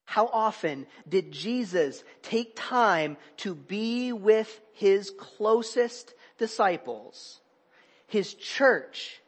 How 0.06 0.26
often 0.26 0.86
did 1.06 1.32
Jesus 1.32 2.02
take 2.22 2.54
time 2.56 3.18
to 3.38 3.54
be 3.54 4.14
with 4.14 4.58
his 4.72 5.10
closest 5.10 6.14
disciples, 6.38 7.40
his 8.06 8.32
church, 8.32 9.20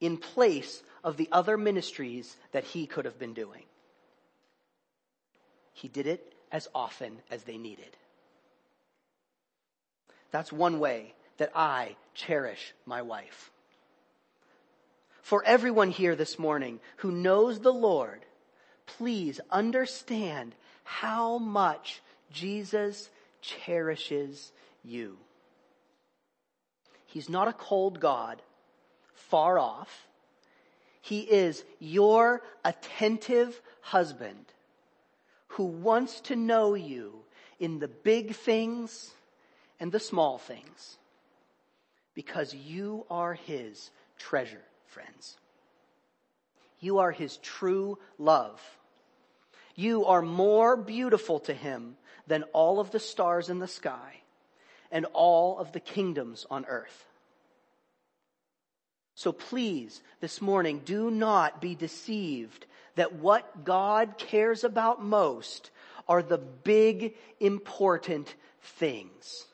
in 0.00 0.16
place 0.16 0.82
of 1.04 1.18
the 1.18 1.28
other 1.30 1.58
ministries 1.58 2.34
that 2.52 2.64
he 2.64 2.86
could 2.86 3.04
have 3.04 3.18
been 3.18 3.34
doing? 3.34 3.64
He 5.74 5.88
did 5.88 6.06
it 6.06 6.32
as 6.50 6.68
often 6.74 7.18
as 7.30 7.42
they 7.42 7.58
needed. 7.58 7.98
That's 10.30 10.50
one 10.50 10.80
way 10.80 11.12
that 11.36 11.52
I 11.54 11.96
cherish 12.14 12.72
my 12.86 13.02
wife. 13.02 13.50
For 15.28 15.44
everyone 15.44 15.90
here 15.90 16.16
this 16.16 16.38
morning 16.38 16.80
who 16.96 17.12
knows 17.12 17.60
the 17.60 17.70
Lord, 17.70 18.24
please 18.86 19.40
understand 19.50 20.54
how 20.84 21.36
much 21.36 22.00
Jesus 22.32 23.10
cherishes 23.42 24.52
you. 24.82 25.18
He's 27.04 27.28
not 27.28 27.46
a 27.46 27.52
cold 27.52 28.00
God, 28.00 28.40
far 29.12 29.58
off. 29.58 30.08
He 31.02 31.20
is 31.20 31.62
your 31.78 32.40
attentive 32.64 33.60
husband 33.82 34.46
who 35.48 35.64
wants 35.64 36.22
to 36.22 36.36
know 36.36 36.72
you 36.72 37.12
in 37.60 37.80
the 37.80 37.88
big 37.88 38.34
things 38.34 39.10
and 39.78 39.92
the 39.92 40.00
small 40.00 40.38
things 40.38 40.96
because 42.14 42.54
you 42.54 43.04
are 43.10 43.34
his 43.34 43.90
treasure, 44.18 44.64
friends. 44.88 45.36
You 46.80 46.98
are 46.98 47.10
his 47.10 47.36
true 47.38 47.98
love. 48.18 48.60
You 49.74 50.06
are 50.06 50.22
more 50.22 50.76
beautiful 50.76 51.40
to 51.40 51.54
him 51.54 51.96
than 52.26 52.42
all 52.52 52.80
of 52.80 52.90
the 52.90 53.00
stars 53.00 53.48
in 53.48 53.58
the 53.58 53.68
sky 53.68 54.20
and 54.90 55.06
all 55.12 55.58
of 55.58 55.72
the 55.72 55.80
kingdoms 55.80 56.46
on 56.50 56.64
earth. 56.66 57.04
So 59.14 59.32
please, 59.32 60.02
this 60.20 60.40
morning, 60.40 60.82
do 60.84 61.10
not 61.10 61.60
be 61.60 61.74
deceived 61.74 62.66
that 62.94 63.14
what 63.14 63.64
God 63.64 64.16
cares 64.18 64.64
about 64.64 65.02
most 65.02 65.70
are 66.06 66.22
the 66.22 66.38
big, 66.38 67.14
important 67.40 68.34
things 68.60 69.46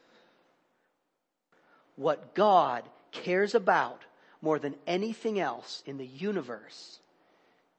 what 1.97 2.35
God 2.35 2.85
cares 3.13 3.55
about 3.55 4.03
more 4.45 4.59
than 4.59 4.75
anything 4.87 5.41
else 5.41 5.83
in 5.87 5.97
the 5.97 6.07
universe 6.07 6.99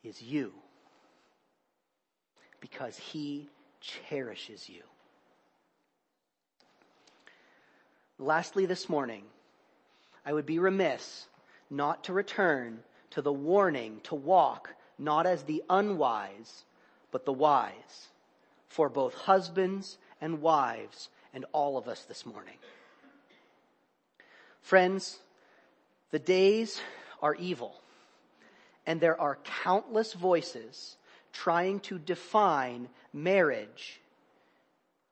is 0.03 0.19
you. 0.19 0.51
Because 2.59 2.97
he 2.97 3.47
cherishes 3.81 4.67
you. 4.67 4.81
Lastly, 8.17 8.65
this 8.65 8.89
morning, 8.89 9.21
I 10.25 10.33
would 10.33 10.47
be 10.47 10.57
remiss 10.57 11.27
not 11.69 12.03
to 12.05 12.13
return 12.13 12.79
to 13.11 13.21
the 13.21 13.31
warning 13.31 13.99
to 14.05 14.15
walk 14.15 14.73
not 14.97 15.27
as 15.27 15.43
the 15.43 15.61
unwise, 15.69 16.63
but 17.11 17.25
the 17.25 17.33
wise 17.33 18.07
for 18.69 18.89
both 18.89 19.13
husbands 19.13 19.99
and 20.19 20.41
wives 20.41 21.09
and 21.31 21.45
all 21.51 21.77
of 21.77 21.87
us 21.87 22.05
this 22.05 22.25
morning. 22.25 22.57
Friends, 24.61 25.19
the 26.15 26.19
days 26.19 26.79
are 27.21 27.35
evil, 27.35 27.75
and 28.85 29.01
there 29.01 29.19
are 29.19 29.37
countless 29.65 30.13
voices 30.13 30.95
trying 31.33 31.81
to 31.81 31.99
define 31.99 32.87
marriage 33.11 33.99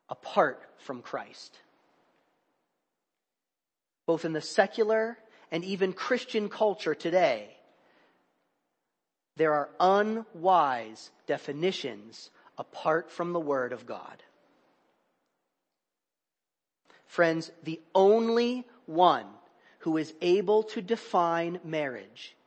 apart 0.07 0.63
from 0.77 1.01
Christ. 1.01 1.59
Both 4.05 4.23
in 4.23 4.31
the 4.31 4.39
secular 4.39 5.17
and 5.51 5.65
even 5.65 5.91
Christian 5.91 6.47
culture 6.47 6.95
today, 6.95 7.49
there 9.35 9.53
are 9.53 9.71
unwise 9.81 11.11
definitions 11.27 12.29
apart 12.57 13.11
from 13.11 13.33
the 13.33 13.41
Word 13.41 13.73
of 13.73 13.85
God. 13.85 14.23
Friends, 17.07 17.51
the 17.61 17.81
only 17.93 18.65
one 18.85 19.25
who 19.83 19.97
is 19.97 20.13
able 20.21 20.63
to 20.63 20.81
define 20.81 21.59
marriage 21.65 22.37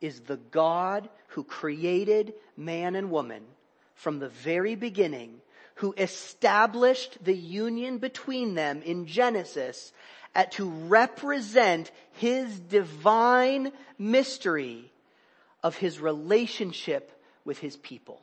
is 0.00 0.22
the 0.22 0.38
God 0.50 1.08
who 1.28 1.44
created 1.44 2.34
man 2.56 2.96
and 2.96 3.12
woman 3.12 3.44
from 3.94 4.18
the 4.18 4.28
very 4.28 4.74
beginning, 4.74 5.40
who 5.76 5.94
established 5.96 7.22
the 7.22 7.36
union 7.36 7.98
between 7.98 8.54
them 8.54 8.82
in 8.82 9.06
Genesis 9.06 9.92
at 10.34 10.50
to 10.50 10.68
represent 10.68 11.92
his 12.14 12.58
divine 12.58 13.70
mystery 13.96 14.90
of 15.62 15.76
his 15.76 16.00
relationship 16.00 17.22
with 17.44 17.58
his 17.58 17.76
people. 17.76 18.20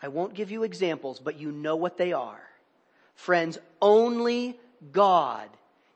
I 0.00 0.06
won't 0.06 0.34
give 0.34 0.52
you 0.52 0.62
examples, 0.62 1.18
but 1.18 1.40
you 1.40 1.50
know 1.50 1.74
what 1.74 1.96
they 1.96 2.12
are. 2.12 2.42
Friends, 3.16 3.58
only 3.82 4.56
God 4.92 5.48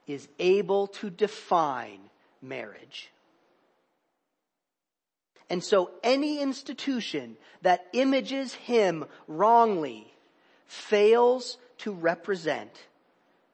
is 0.09 0.29
able 0.39 0.89
to 0.89 1.11
define 1.11 2.01
marriage. 2.43 3.11
And 5.51 5.63
so 5.63 5.91
any 6.03 6.41
institution 6.41 7.37
that 7.63 7.87
images 7.93 8.55
him 8.55 9.05
wrongly 9.27 10.13
fails 10.67 11.59
to 11.79 11.93
represent 11.93 12.73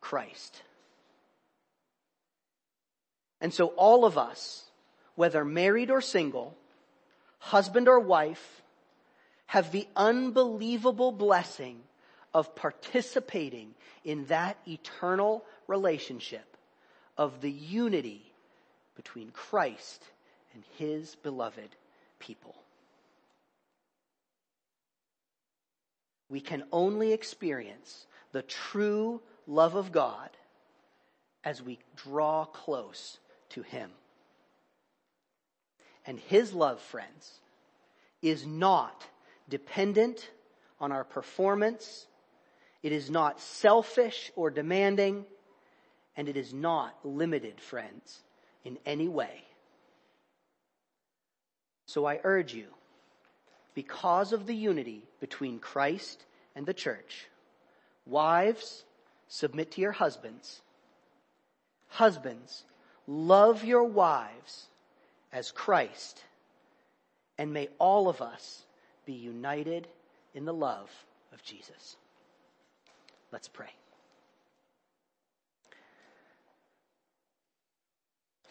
Christ. 0.00 0.62
And 3.40 3.52
so 3.52 3.68
all 3.68 4.04
of 4.04 4.16
us, 4.16 4.64
whether 5.14 5.44
married 5.44 5.90
or 5.90 6.00
single, 6.00 6.56
husband 7.38 7.88
or 7.88 8.00
wife, 8.00 8.62
have 9.46 9.70
the 9.70 9.86
unbelievable 9.94 11.12
blessing 11.12 11.80
of 12.34 12.54
participating 12.56 13.74
in 14.04 14.26
that 14.26 14.58
eternal 14.66 15.44
relationship 15.68 16.56
of 17.16 17.40
the 17.40 17.50
unity 17.50 18.32
between 18.96 19.30
Christ 19.30 20.02
and 20.52 20.64
his 20.76 21.14
beloved 21.16 21.70
people. 22.18 22.56
We 26.28 26.40
can 26.40 26.64
only 26.72 27.12
experience 27.12 28.06
the 28.32 28.42
true 28.42 29.20
love 29.46 29.76
of 29.76 29.92
God 29.92 30.30
as 31.44 31.62
we 31.62 31.78
draw 31.94 32.44
close 32.46 33.18
to 33.50 33.62
him. 33.62 33.90
And 36.06 36.18
his 36.18 36.52
love, 36.52 36.80
friends, 36.80 37.30
is 38.20 38.46
not 38.46 39.06
dependent 39.48 40.28
on 40.80 40.92
our 40.92 41.04
performance. 41.04 42.06
It 42.84 42.92
is 42.92 43.10
not 43.10 43.40
selfish 43.40 44.30
or 44.36 44.50
demanding. 44.50 45.24
And 46.16 46.28
it 46.28 46.36
is 46.36 46.54
not 46.54 46.94
limited, 47.02 47.60
friends, 47.60 48.22
in 48.64 48.78
any 48.86 49.08
way. 49.08 49.42
So 51.86 52.06
I 52.06 52.20
urge 52.22 52.54
you, 52.54 52.66
because 53.74 54.32
of 54.32 54.46
the 54.46 54.54
unity 54.54 55.02
between 55.18 55.58
Christ 55.58 56.24
and 56.54 56.66
the 56.66 56.72
church, 56.72 57.26
wives, 58.06 58.84
submit 59.26 59.72
to 59.72 59.80
your 59.80 59.90
husbands. 59.90 60.60
Husbands, 61.88 62.62
love 63.08 63.64
your 63.64 63.84
wives 63.84 64.66
as 65.32 65.50
Christ. 65.50 66.22
And 67.38 67.52
may 67.52 67.68
all 67.80 68.08
of 68.08 68.22
us 68.22 68.62
be 69.04 69.14
united 69.14 69.88
in 70.32 70.44
the 70.44 70.54
love 70.54 70.90
of 71.32 71.42
Jesus. 71.42 71.96
Let's 73.34 73.48
pray. 73.48 73.74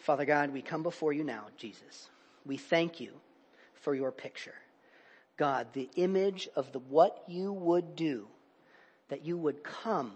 Father 0.00 0.26
God, 0.26 0.50
we 0.50 0.60
come 0.60 0.82
before 0.82 1.14
you 1.14 1.24
now, 1.24 1.46
Jesus. 1.56 2.10
We 2.44 2.58
thank 2.58 3.00
you 3.00 3.12
for 3.76 3.94
your 3.94 4.12
picture. 4.12 4.52
God, 5.38 5.68
the 5.72 5.88
image 5.96 6.50
of 6.54 6.70
the 6.72 6.80
what 6.80 7.24
you 7.26 7.50
would 7.50 7.96
do, 7.96 8.26
that 9.08 9.24
you 9.24 9.38
would 9.38 9.64
come 9.64 10.12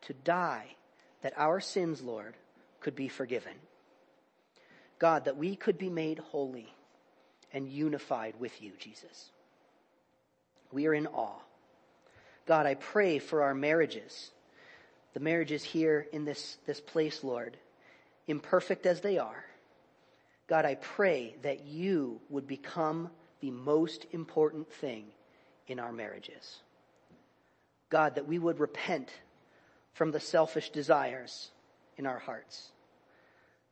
to 0.00 0.14
die, 0.14 0.66
that 1.22 1.34
our 1.36 1.60
sins, 1.60 2.02
Lord, 2.02 2.34
could 2.80 2.96
be 2.96 3.06
forgiven. 3.06 3.54
God, 4.98 5.26
that 5.26 5.36
we 5.36 5.54
could 5.54 5.78
be 5.78 5.90
made 5.90 6.18
holy 6.18 6.74
and 7.52 7.68
unified 7.68 8.34
with 8.40 8.60
you, 8.60 8.72
Jesus. 8.80 9.30
We 10.72 10.88
are 10.88 10.94
in 10.94 11.06
awe. 11.06 11.38
God, 12.48 12.64
I 12.64 12.76
pray 12.76 13.18
for 13.18 13.42
our 13.42 13.52
marriages, 13.52 14.30
the 15.12 15.20
marriages 15.20 15.62
here 15.62 16.06
in 16.14 16.24
this, 16.24 16.56
this 16.66 16.80
place, 16.80 17.22
Lord, 17.22 17.58
imperfect 18.26 18.86
as 18.86 19.02
they 19.02 19.18
are. 19.18 19.44
God, 20.48 20.64
I 20.64 20.76
pray 20.76 21.36
that 21.42 21.66
you 21.66 22.22
would 22.30 22.48
become 22.48 23.10
the 23.40 23.50
most 23.50 24.06
important 24.12 24.72
thing 24.72 25.04
in 25.66 25.78
our 25.78 25.92
marriages. 25.92 26.60
God, 27.90 28.14
that 28.14 28.26
we 28.26 28.38
would 28.38 28.60
repent 28.60 29.10
from 29.92 30.10
the 30.10 30.18
selfish 30.18 30.70
desires 30.70 31.50
in 31.98 32.06
our 32.06 32.18
hearts. 32.18 32.70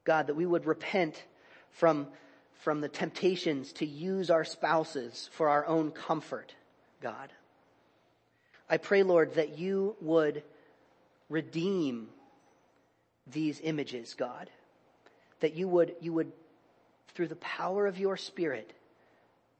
God, 0.05 0.27
that 0.27 0.37
we 0.37 0.45
would 0.45 0.67
repent 0.67 1.25
from, 1.71 2.09
from 2.53 2.83
the 2.83 2.91
temptations 2.91 3.73
to 3.73 3.87
use 3.87 4.29
our 4.29 4.45
spouses 4.45 5.31
for 5.33 5.49
our 5.49 5.67
own 5.67 5.93
comfort, 5.93 6.55
God. 7.01 7.33
I 8.69 8.79
pray, 8.79 9.03
Lord, 9.03 9.35
that 9.35 9.59
you 9.59 9.97
would 10.01 10.43
redeem 11.29 12.09
these 13.27 13.61
images, 13.61 14.15
God. 14.15 14.51
That 15.41 15.55
you 15.55 15.69
would, 15.69 15.95
you 16.01 16.13
would, 16.13 16.33
through 17.15 17.29
the 17.29 17.37
power 17.37 17.87
of 17.87 17.99
your 17.99 18.17
Spirit, 18.17 18.73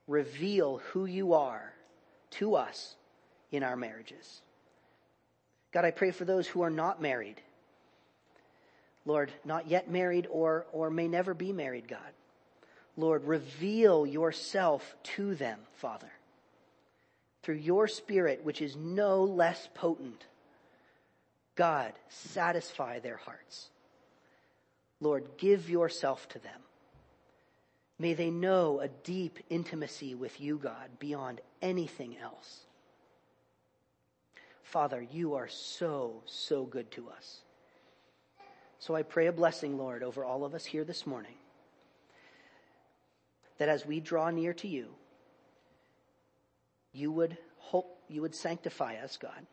reveal 0.07 0.81
who 0.91 1.05
you 1.05 1.33
are 1.33 1.73
to 2.31 2.55
us 2.55 2.95
in 3.51 3.63
our 3.63 3.75
marriages. 3.75 4.41
God, 5.71 5.85
I 5.85 5.91
pray 5.91 6.11
for 6.11 6.25
those 6.25 6.47
who 6.47 6.61
are 6.61 6.69
not 6.69 7.01
married. 7.01 7.41
Lord, 9.05 9.31
not 9.45 9.67
yet 9.67 9.89
married 9.89 10.27
or, 10.29 10.65
or 10.71 10.89
may 10.89 11.07
never 11.07 11.33
be 11.33 11.53
married, 11.53 11.87
God. 11.87 11.99
Lord, 12.97 13.25
reveal 13.25 14.05
yourself 14.05 14.95
to 15.15 15.35
them, 15.35 15.59
Father, 15.75 16.11
through 17.43 17.55
your 17.55 17.87
Spirit, 17.87 18.43
which 18.43 18.61
is 18.61 18.75
no 18.75 19.23
less 19.23 19.69
potent. 19.73 20.25
God, 21.55 21.93
satisfy 22.09 22.99
their 22.99 23.17
hearts. 23.17 23.69
Lord, 24.99 25.25
give 25.37 25.69
yourself 25.69 26.27
to 26.29 26.39
them. 26.39 26.61
May 27.99 28.13
they 28.13 28.29
know 28.29 28.79
a 28.79 28.87
deep 28.87 29.39
intimacy 29.49 30.13
with 30.13 30.39
you, 30.39 30.57
God, 30.57 30.99
beyond 30.99 31.41
anything 31.61 32.15
else. 32.17 32.61
Father, 34.61 35.01
you 35.01 35.35
are 35.35 35.47
so, 35.47 36.21
so 36.25 36.63
good 36.63 36.91
to 36.91 37.09
us. 37.09 37.41
So 38.79 38.95
I 38.95 39.01
pray 39.03 39.27
a 39.27 39.31
blessing, 39.31 39.77
Lord, 39.77 40.03
over 40.03 40.23
all 40.23 40.45
of 40.45 40.53
us 40.53 40.65
here 40.65 40.83
this 40.83 41.07
morning. 41.07 41.33
That 43.57 43.69
as 43.69 43.85
we 43.85 43.99
draw 43.99 44.29
near 44.29 44.53
to 44.55 44.67
you, 44.67 44.89
you 46.93 47.11
would 47.11 47.37
hope, 47.57 47.99
you 48.07 48.21
would 48.21 48.35
sanctify 48.35 48.95
us, 48.97 49.17
God. 49.17 49.45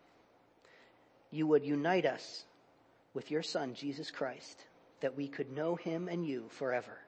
You 1.31 1.47
would 1.49 1.65
unite 1.65 2.07
us 2.07 2.45
with 3.13 3.31
your 3.31 3.43
Son, 3.43 3.75
Jesus 3.75 4.11
Christ, 4.11 4.65
that 5.01 5.17
we 5.17 5.29
could 5.29 5.53
know 5.53 5.75
him 5.77 6.09
and 6.09 6.27
you 6.27 6.49
forever. 6.51 6.99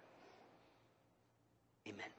Amen. 1.86 2.15